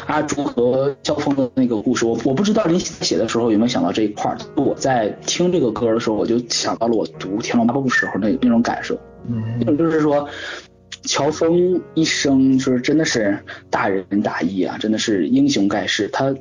[0.05, 4.37] 阿朱和萧峰的那个故事，我我不知道林夕写的时候有没有想到这一块儿。
[4.55, 8.97] 我在听这个歌的时候，我就想到了我读《天龙八部》时候那那种感受。
[9.29, 10.27] 嗯，那种就是说，
[11.03, 13.37] 乔峰一生就是真的是
[13.69, 16.07] 大仁大义啊，真的是英雄盖世。
[16.09, 16.35] 他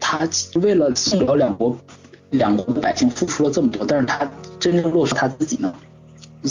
[0.00, 0.28] 他
[0.62, 1.76] 为了宋辽两国
[2.30, 5.74] 两国的百姓付出了这么多，但是他真正落实他自己呢？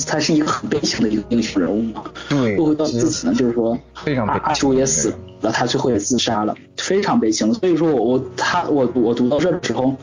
[0.07, 2.03] 他是一个很悲情的一个英雄人物嘛。
[2.29, 7.53] 对，落回到自此呢，就是说，非常悲阿修也死了，他最后也自杀了，非常悲情。
[7.53, 9.95] 所以说我我他我我读到这的时候，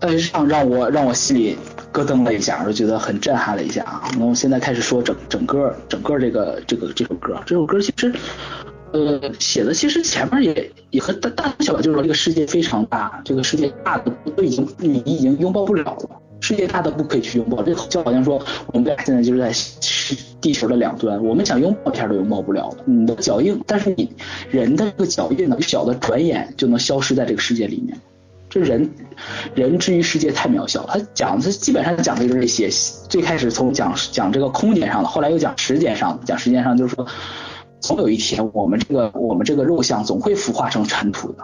[0.00, 1.56] 呃，让让我让我心里
[1.92, 4.10] 咯噔了一下，就觉得很震撼了一下啊。
[4.18, 8.12] 那我现在开始说整整个整个这个这个这首歌，这首歌其实。
[8.92, 18.40] 呃，写的其实前面也也和大大小，就是说这个世界非常大，这个世界大的都已经你已经拥抱不了了，世界大的不可以去拥抱，这就好像说
[18.72, 24.10] 我们俩现在就是在是地球的两端，我们想拥抱一下都拥抱不了你的脚印，但是你
[24.50, 27.98] 人的这个脚印呢，小的转眼就能消失在这个世界里面，
[28.48, 28.90] 这人
[29.54, 32.68] 人之于世界太渺小，他讲的基本上讲的就是这些，
[33.08, 37.06] 最开始从讲讲这个空间上的，后来又讲时间上，讲时间上就是说。
[37.82, 41.42] 总有一天，我们这个我们这个肉像总会腐化成尘土的。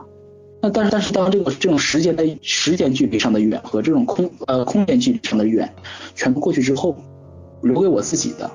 [0.70, 5.74] 但是但是当这个这种时间的时间距离上的远和这种空呃空间距离上的远
[6.14, 6.96] 全部过去之后，
[7.62, 8.50] 留给我自己的，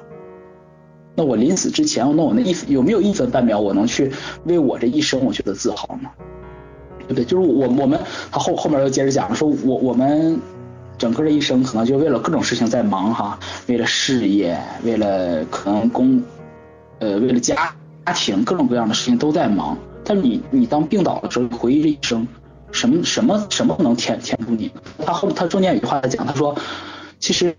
[1.16, 4.12] 那我临死之前，那我那一有没有一分半秒我能去
[4.45, 6.09] 为我这一生我觉得自豪呢？
[7.07, 7.26] 对不对？
[7.26, 7.99] 就是我我们
[8.32, 10.39] 他后后面又接着讲说，我我们
[10.97, 16.22] 整个这一生可能就为了各种事情在忙哈，为了事业，为了可能工。
[16.99, 17.74] 呃，为了家
[18.05, 22.28] 家庭各种各样的事情都在忙，但是你你当病倒的时候，回忆这一生，
[22.72, 24.72] 什么什么什么能填填补你？
[25.06, 26.56] 他后他中间有句话在讲，他说，
[27.20, 27.56] 其实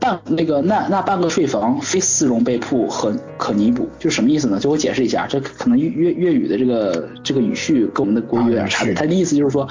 [0.00, 4.58] 半那个那那半个睡房，非丝绒被铺可可弥补，就是什么意思呢？
[4.58, 8.94] 就我解释一下，这可能粤粤粤语的这个这个语序跟我们的国语有点差别。
[8.94, 9.68] 他的意思就是说，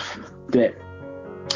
[0.52, 0.74] 对，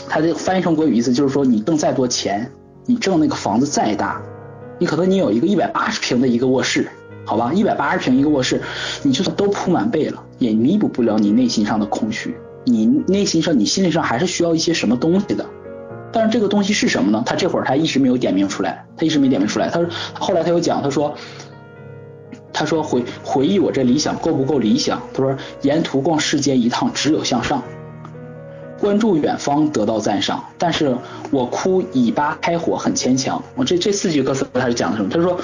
[0.09, 2.51] 他的翻译成国语意思就是说，你挣再多钱，
[2.86, 4.22] 你挣那个房子再大，
[4.80, 6.88] 你可能你有一个一百八十平的一个卧室。
[7.26, 8.61] 好吧，一百八十平一个卧室，
[9.01, 12.38] 你就算都铺满被了，也弥补不了你内心上的空虚。
[12.63, 15.45] 你内心上，你心理上还是需要一些什么东西的。
[16.11, 17.21] 但是这个东西是什么呢？
[17.26, 19.69] 他这会儿他一直没有点名出来，他一直没点名出来。
[19.69, 21.15] 他说，后来他又讲，他说，
[22.53, 25.01] 他说回回忆我这理想够不够理想？
[25.13, 27.61] 他说，沿途逛世间一趟，只有向上，
[28.80, 30.43] 关注远方得到赞赏。
[30.57, 30.95] 但是
[31.32, 33.43] 我哭尾巴开火很牵强。
[33.55, 35.09] 我这这四句歌词他是讲的什么？
[35.09, 35.39] 他说。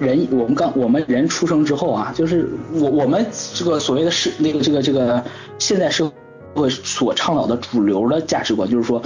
[0.00, 5.22] 人，我们刚我们人出生之后啊，就是我我们这个所谓的是那个这个这个
[5.58, 6.10] 现在社
[6.54, 9.02] 会所倡导的主流的价值观，就是说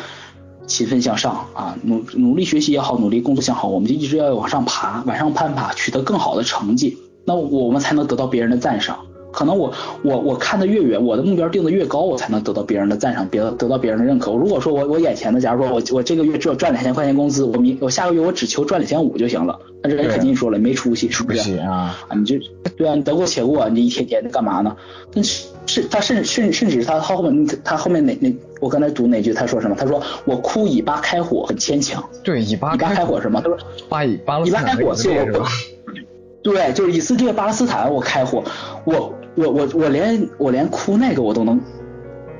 [0.66, 8.99] 勤奋向上啊，努努力学习也好，努力工作向好，我们就一直要往上爬，往上攀爬，取得更好的成绩，那我们才能得到别人的赞赏。
[9.33, 9.72] 可能我
[10.03, 14.30] 我我看的越远，我的目标定的越高，我才能得到别人的赞赏，别得到别人的认可。
[14.33, 21.99] 如果说我我眼前的，假如说我我这个月只有赚两千块钱工资，我明我下个月我只求赚两千五就行了，人肯定说了没出息，是不是啊？
[22.09, 22.37] 啊，你就
[22.76, 24.76] 对啊，你得过且过，你一天天的干嘛呢？
[25.12, 29.76] 但是是他甚甚甚至他他后面他后面哪哪我刚才读哪句他说什么？
[29.78, 32.03] 他说我哭以巴开火很牵强。
[32.22, 33.41] 对，以巴开火什么？
[33.41, 33.59] 他说
[33.89, 35.47] 巴以巴以巴开火是吧？
[36.43, 38.43] 对，就是以色列巴勒斯坦我开火
[38.85, 39.14] 我。
[39.35, 41.59] 我我我连我连哭那个我都能，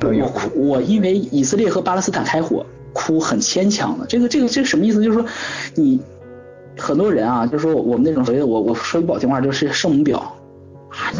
[0.03, 5.03] 我哭我因为以色列和巴勒斯坦开火哭很牵强的，这个这个这个什么意思？
[5.03, 5.27] 就是说
[5.75, 5.99] 你
[6.79, 10.35] 很多人啊，就是说我们那种所谓的我我说句不好听话就是圣母婊啊，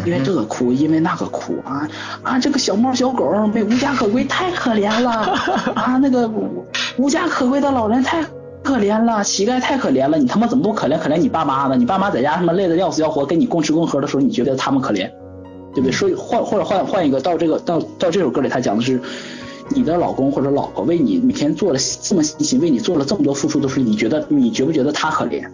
[0.05, 1.87] 因为这个哭，因为那个哭啊
[2.21, 5.11] 啊这个小猫小狗没无家可归太可怜了
[5.75, 6.29] 啊那个
[6.97, 8.23] 无家可归的老人太
[8.63, 11.75] 可怜了，乞丐太可怜了，你他妈怎么不可怜可怜你爸妈呢？
[11.75, 15.09] 你爸妈在家他妈累得要死要活，跟你共吃共喝的时候，你觉得他们可怜？
[15.73, 15.91] 对不对？
[15.91, 19.01] 所以换或者换换一个，到这个到到这首歌里，他讲的是
[19.75, 25.45] 你的老公或者老婆为你每天做了这么细心，为你做了这么多付出，都是你觉得你觉不觉得他可怜？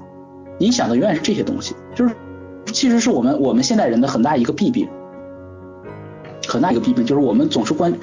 [0.60, 2.14] 你想的永远是这些东西，就是
[2.72, 4.88] 其实是我们我们现代人的很大一个弊病，
[6.48, 7.94] 很大一个弊病就是我们总是关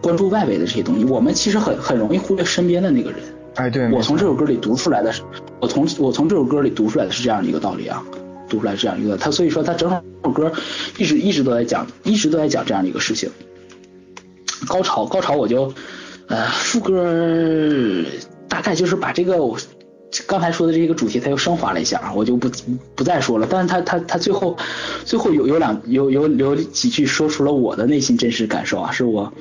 [0.00, 3.20] 关注外围的这些东西，我们其实很很容易忽略身边的那个人。
[3.56, 5.12] 哎，对，我从这首歌里读出来的，
[5.60, 8.02] 我从我从这首歌里读出来的是这样的一个道理啊。
[8.48, 10.52] 读出来这样一个，他所以说他整首歌
[10.98, 13.28] 一直一直都在讲，一直都在讲这样的一个事情。
[14.66, 15.72] 高潮高潮我就
[16.28, 18.04] 呃副歌
[18.48, 19.56] 大概就是把这个我
[20.26, 22.48] 刚才说的这个主题他又升华了一下啊，我就不
[22.94, 23.46] 不再说了。
[23.50, 24.56] 但是他他他最后
[25.04, 29.32] 最后有有两有有有几句说出了我的内心真实感受啊，是我。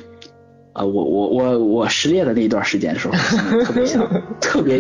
[0.74, 3.14] 啊，我我我我失恋的那一段时间的时候，
[3.64, 4.06] 特别想，
[4.42, 4.78] 特别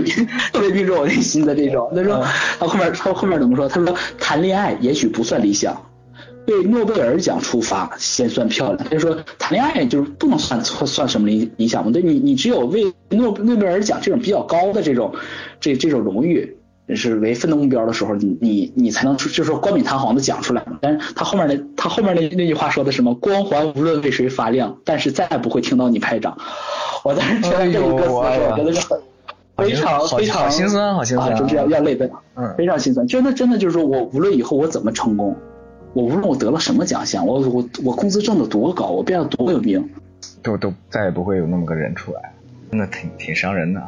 [0.51, 1.89] 特别命中我内心的这种。
[1.95, 2.21] 他说
[2.59, 3.69] 他后面他后面怎么说？
[3.69, 5.73] 他说谈恋爱也许不算理想，
[6.47, 8.87] 为诺贝尔奖出发先算漂亮。
[8.89, 11.91] 他说谈恋爱就是不能算算算什么理理想嘛？
[11.91, 15.13] 对你你只有为诺诺贝尔奖这种比较高的这种
[15.59, 16.57] 这这种荣誉，
[16.93, 20.77] 是为奋斗目标的时候，你你你才能就是说冠冕堂皇的讲出来嘛。
[20.81, 23.15] 但是他后面的他后面那那句话说的什么？
[23.15, 26.37] 光环无论为谁发亮，但是再也不会听到你拍掌。
[27.03, 28.99] 我当时听到这个歌词的时候，我觉得是很
[29.57, 33.07] 非常非常心酸，好心酸，就是要要泪奔，嗯，非常心酸。
[33.07, 35.35] 真的真的就是说我无论以后我怎么成功，
[35.95, 39.89] 我无论我得了什么奖项，我我我工资挣得多高，我变得多有名，
[40.43, 42.33] 都都再也不会有那么个人出来，
[42.69, 43.81] 真的挺挺伤人的。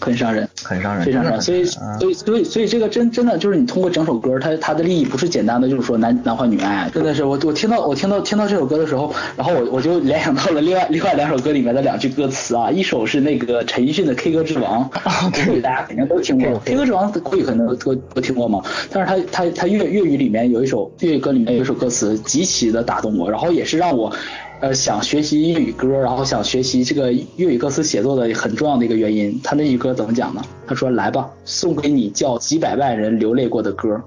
[0.00, 1.40] 很伤人，很伤人，非常伤人。
[1.40, 14.88] 所以，所以，所以，所以这个真真的就是你通过整首歌，它它的利益不是简单的，就是说男男欢女爱，真的是我我听到我听到听到这首歌的时候，然后我我就联想到了另外另外两首歌里面的两句歌词啊，一首是那个陈奕迅的《K 歌之王》，
[15.46, 24.12] 国语大家肯定都听过，《K 歌之王》国语可能都都听过嘛，但是他他他粤粤语里面有一首粤语歌里面有一首歌词极其的打动我，然后也是让我。
[24.58, 29.38] 呃，想学习粤语歌，然后想学习这个粤语歌词写作的很重要的一个原因。
[29.44, 30.42] 他那句歌怎么讲呢？
[30.66, 34.00] 他说：“来吧，送给你叫几百万人流泪过的歌。”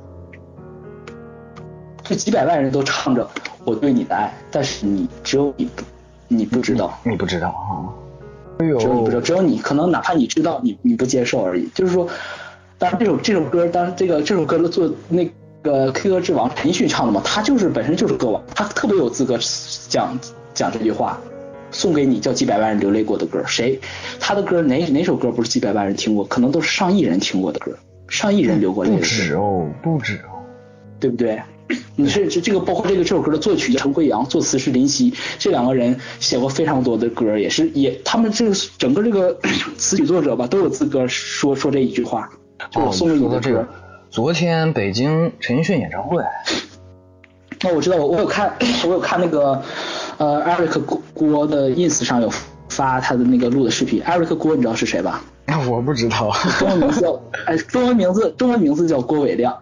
[2.04, 3.30] 这几百万人都唱着
[3.64, 5.70] 我对你的爱，但是你只有你，
[6.28, 7.86] 你不知道，你不知道啊。
[8.58, 11.70] 只有你不知道，只有你可能哪怕你知道，你你不接受而已。
[11.76, 12.08] 就是说，
[12.80, 15.32] 当然这首这首歌，当然这个这首歌的作那
[15.62, 19.38] 个 K 歌之王陈奕迅唱的嘛，他就是本身就是歌王，他特别有资格
[19.88, 20.18] 讲。
[20.54, 21.20] 讲这句话，
[21.72, 23.80] 送给你叫几百万人流泪过的歌，谁？
[24.20, 26.26] 他的歌哪哪首歌不是几百万人听过？
[26.26, 27.78] 可能都是上亿人听过的歌，
[28.08, 28.92] 上亿人流过泪。
[28.92, 30.40] 不止哦，不止哦，
[31.00, 31.42] 对不对？
[31.96, 39.38] 你是这这个包括这个这首歌的作曲陈辉阳，作词是林夕，这两个人写过非常多的歌，也是也他们这个整个这个
[39.78, 42.28] 词曲作者吧，都有资格说说这一句话，
[42.72, 43.68] 就是送给你的这个。
[44.10, 46.24] 昨天北京陈奕迅演唱会。
[47.62, 48.52] 那我知道，我我有看，
[48.88, 49.62] 我有看那个，
[50.20, 50.80] 呃，Eric
[51.14, 52.32] 郭的 ins 上有
[52.70, 54.02] 发他的那个录的视频。
[54.04, 55.22] Eric 郭你知道是谁吧？
[55.68, 59.58] 我不知道，中文名字叫 哎，中文名字中文名字叫郭伟亮。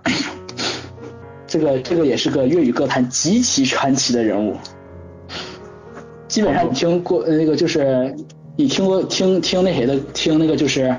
[1.47, 4.57] 这个这个也是个粤语歌坛极其传奇的人物。
[6.27, 8.13] 基本上你听过那个就是
[8.57, 10.93] 你听过听听那谁的听那个就是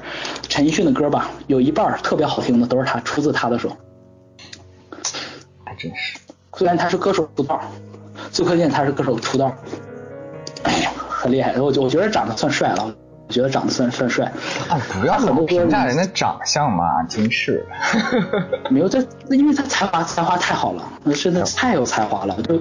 [0.49, 3.69] 陈奕迅的歌吧，有一半特别好听的都是他出自他的手。
[5.65, 6.19] 还真是。
[6.57, 7.61] 虽然他是歌手出道，
[8.31, 9.55] 最关键他是歌手出道，
[10.63, 11.55] 哎呀，很厉害。
[11.59, 12.95] 我我觉得长得算帅了，
[13.27, 14.33] 我觉得长得算算帅。
[14.69, 17.67] 啊，不要很多评价人的长相嘛，真是。
[18.71, 20.83] 没有这，因为他才华才华太好了，
[21.15, 22.37] 真的太有才华了。
[22.43, 22.61] 就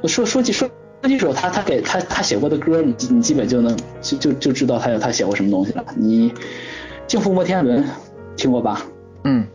[0.00, 0.68] 我说说起说
[1.00, 5.84] 说几首他他给他他写过的歌，你你基本就能就就就知道他有他写过什么东西了。
[5.96, 6.30] 你
[7.06, 7.82] 《幸福摩天轮》
[8.36, 8.82] 听过吧？
[9.24, 9.46] 嗯。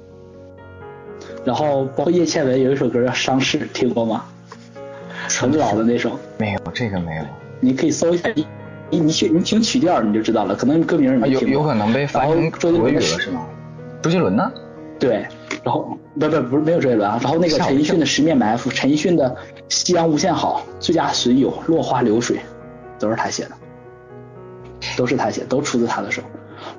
[1.45, 4.25] 然后包括叶倩文有一首歌叫《伤逝》，听过吗？
[5.29, 6.19] 很老的那首。
[6.37, 7.23] 没有，这个没有。
[7.59, 8.47] 你可以搜一下，你
[8.89, 11.47] 你你去你听曲调你就知道了，可能歌名你没听过。
[11.47, 13.45] 有有可能被翻成国语了是吗？
[14.01, 14.51] 周杰伦呢？
[14.97, 15.25] 对，
[15.63, 19.29] 然后不不不是没有周杰伦啊，然后那个陈奕迅的《十面埋伏》，陈奕迅的
[19.69, 22.37] 《夕阳无限好》，最佳损友，《落花流水》，
[22.99, 23.51] 都是他写的，
[24.97, 26.21] 都是他写，都出自他的手。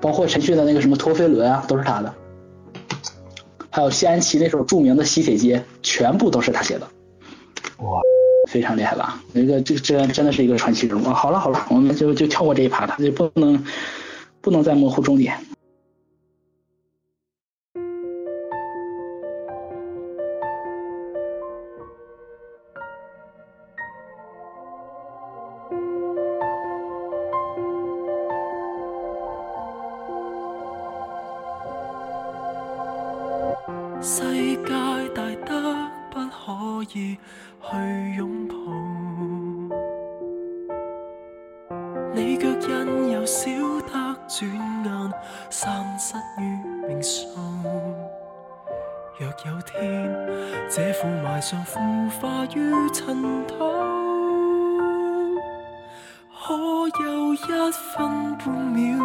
[0.01, 2.15] 包括陈奕迅的那个什么《陀飞轮》啊，都是他的。
[3.71, 6.87] 还有谢安琪那首著名的《西铁街》，全部都是他写的，
[7.79, 8.01] 哇，
[8.51, 9.23] 非常厉害吧？
[9.33, 11.05] 那个这这真的是一个传奇人物。
[11.05, 13.65] 好了好了，我们就就跳过这一趴了，就不能
[14.41, 15.39] 不能再模糊重点。
[53.11, 53.55] 尘土，
[56.47, 56.55] 可
[57.03, 57.39] 有一
[57.73, 59.05] 分半秒？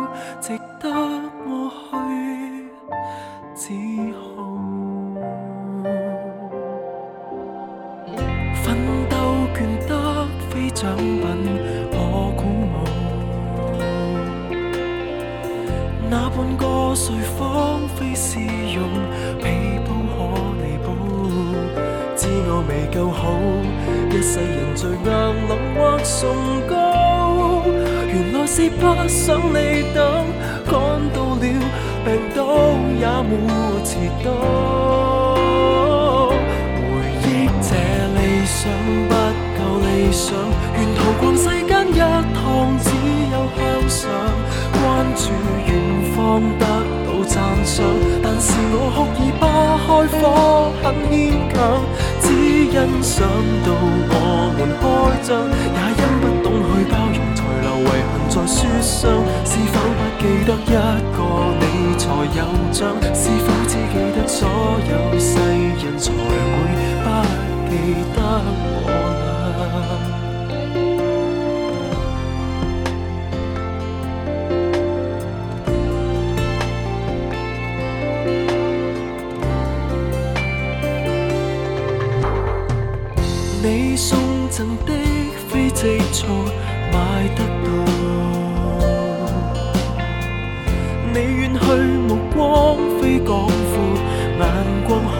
[94.95, 95.11] 终可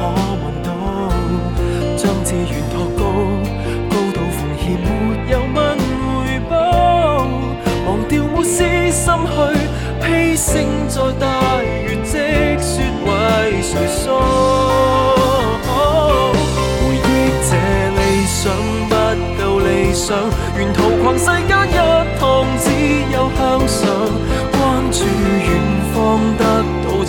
[0.42, 0.72] 闻到，
[1.98, 2.65] 将志远。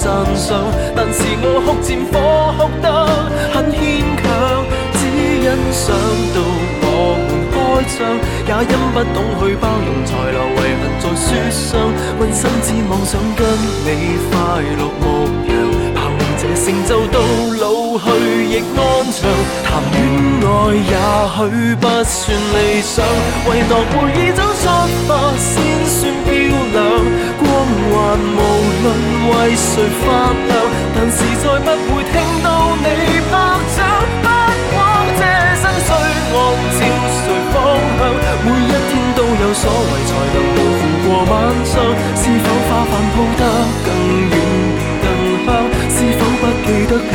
[0.07, 2.15] 但是我哭战火
[2.57, 2.87] 哭得
[3.53, 3.77] 很牵
[4.23, 4.25] 强，
[4.95, 4.99] 只
[5.43, 5.85] 因想
[6.33, 6.39] 到
[6.81, 6.87] 我
[7.27, 7.57] 们开
[7.91, 7.95] 枪，
[8.47, 11.67] 也因不懂去包容，才留遗憾在雪上。
[12.21, 13.43] 问心只妄想跟
[13.85, 13.87] 你
[14.31, 15.05] 快乐牧
[15.51, 15.66] 羊。
[16.65, 17.21] 成就到
[17.61, 18.05] 老去
[18.49, 18.81] 亦安
[19.13, 19.29] 详，
[19.63, 19.95] 谈恋
[20.43, 20.97] 爱也
[21.37, 21.41] 许
[21.77, 23.05] 不算理想，
[23.47, 24.65] 為諾貝爾獎出
[25.07, 25.47] 发先
[25.87, 26.29] 算漂
[26.73, 26.77] 亮。
[27.39, 27.45] 光
[27.93, 28.41] 环无
[28.83, 28.85] 论
[29.29, 30.05] 为谁发
[30.49, 30.51] 亮，
[30.95, 32.47] 但是再不会听到
[32.83, 32.85] 你
[33.31, 33.33] 拍
[33.77, 33.79] 掌。
[34.23, 34.27] 不
[34.77, 34.79] 枉
[35.19, 35.23] 这
[35.61, 35.89] 生雖
[36.33, 36.37] 按
[36.73, 36.81] 照
[37.13, 37.55] 谁方
[37.99, 38.01] 向，
[38.45, 41.33] 每一天都有所为，才能無負過晚
[41.65, 41.75] 上。
[42.17, 43.43] 是否花瓣铺得
[43.85, 43.89] 更
[44.31, 44.66] 远？
[46.39, 47.11] 不記得戀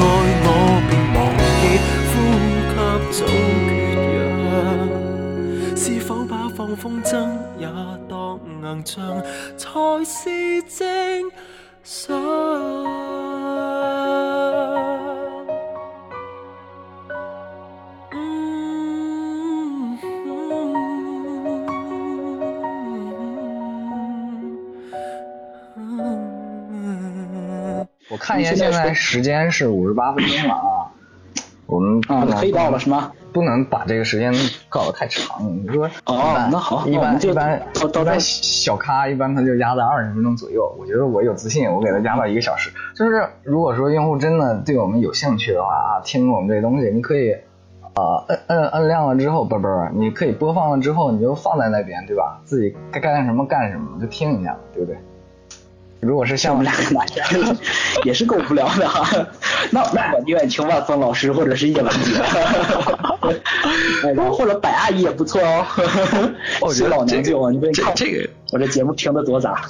[0.00, 0.02] 愛
[0.46, 0.48] 我
[0.88, 1.16] 便忘
[1.60, 1.62] 記
[2.10, 2.12] 呼
[2.70, 2.74] 吸
[3.18, 3.20] 早
[3.68, 3.70] 缺
[4.16, 4.56] 氧？
[5.76, 7.12] 是否把放風箏
[7.58, 7.66] 也
[8.08, 8.94] 當硬仗
[9.56, 11.30] 才是正
[28.24, 30.88] 看一下现在时间是五十八分钟了啊，
[31.68, 33.12] 我们不啊，能可以到了是吗？
[33.34, 34.32] 不能把这个时间
[34.70, 35.44] 搞得太长。
[35.62, 40.74] 你说哦那好一般一般一般到到这小咖一般他就压在二十分钟左右。
[40.78, 42.70] 我觉得我有自信，我给他压到一个小时。
[42.96, 47.32] 就是如果说用户真的对我们有兴趣的话啊，听我们这东西，你可以
[47.94, 52.40] 呃摁摁摁亮了之后，不不不，你可以播放了之后你就放在那边，对吧？
[52.44, 54.96] 自己该干什么干什么，就听一下，对不对？
[56.04, 57.06] 如果是像像我们俩个男
[57.46, 57.56] 人
[58.04, 59.26] 也是够无聊的哈。
[59.70, 62.20] 那 那我宁愿听万峰老师或者是叶文洁，
[64.04, 65.64] 哎然后或者白阿姨也不错哦。
[66.60, 69.62] 我觉得老娘舅，你别看这个我这节目听的多杂。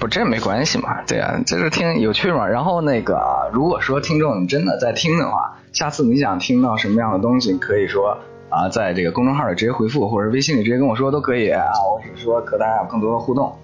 [0.00, 2.46] 不，这没关系嘛，对啊，这是听有趣嘛。
[2.46, 8.18] 然后那个，如果说听众你真的在听的话，下次你想听到什么样的东西，可以说
[8.50, 11.62] 啊，在这个公众号里直接回复，或者微信里直接跟我说都可以啊。
[11.88, 13.56] 我只是说和大家有更多的互动。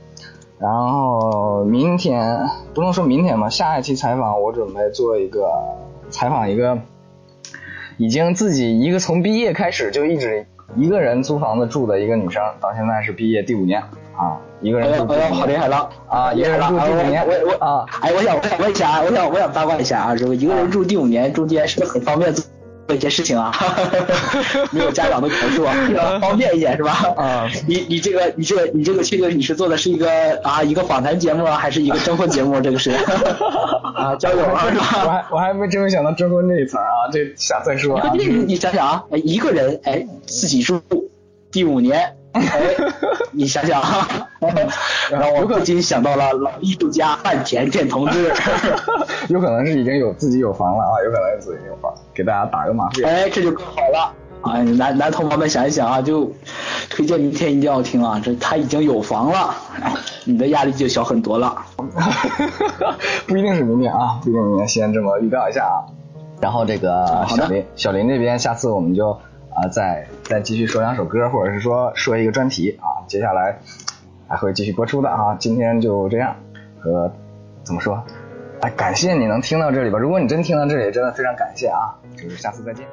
[0.61, 2.41] 然后明天
[2.75, 5.49] 不能说明天吧，下一期采访我准备做一个
[6.11, 6.79] 采访一个
[7.97, 10.47] 已经自己一个从毕业开始就一直
[10.77, 13.81] 一个人租房子住的一个女生，到现在是毕业第五年
[14.17, 16.43] 啊，一个人住，好厉害了啊，一！
[16.43, 17.25] 个人住第五年。
[17.27, 22.35] 我我啊，哎，我想我想问一下啊，我想我想八卦一下啊，这个一个人住第五年，中间是不是很方便
[22.95, 23.53] 一些事情啊？
[24.73, 26.93] 没有家长的口述， 比较方便一点是吧？
[27.17, 30.11] 啊你你这个你这个你这个确定你是做的是一个
[30.43, 32.61] 啊一个访谈节目啊，还是一个征婚节目？
[32.61, 35.09] 这个是啊交友啊是吧我？
[35.11, 38.13] 还我还没真没想到征婚这一层啊，这下再说啊。
[38.15, 40.81] 你想想啊，哎一个人哎自己住
[41.51, 42.15] 第五年。
[42.33, 42.43] 哎，
[43.33, 44.07] 你想想啊，
[45.11, 48.33] 让我不禁想到了老艺术家范甜甜同志。
[49.29, 53.03] 有可能是已经有自己有房了啊，有可能是自己有房，给大家打个马屁。
[53.03, 54.13] 哎，这就更好了。
[54.43, 56.31] 哎，男男同胞们想一想啊，就
[56.91, 59.93] 推荐明天一定要听啊，这他已经有房了，哎
[60.25, 61.57] 你的压力就小很多了。
[63.27, 65.83] 不一定是明天啊，不一定明天，先这么预告一下啊。
[66.41, 69.19] 然后这个小林小林这边，下次我们就
[69.59, 73.59] 啊、再再继续说两首歌，或者是说说一个专题啊，接下来
[74.29, 75.37] 还会继续播出的啊。
[75.41, 76.37] 今天就这样，
[76.79, 77.11] 和
[77.65, 78.01] 怎么说？
[78.61, 79.99] 哎，感谢你能听到这里吧。
[79.99, 81.99] 如果你真听到这里，真的非常感谢啊。
[82.17, 82.87] 就是下次再见。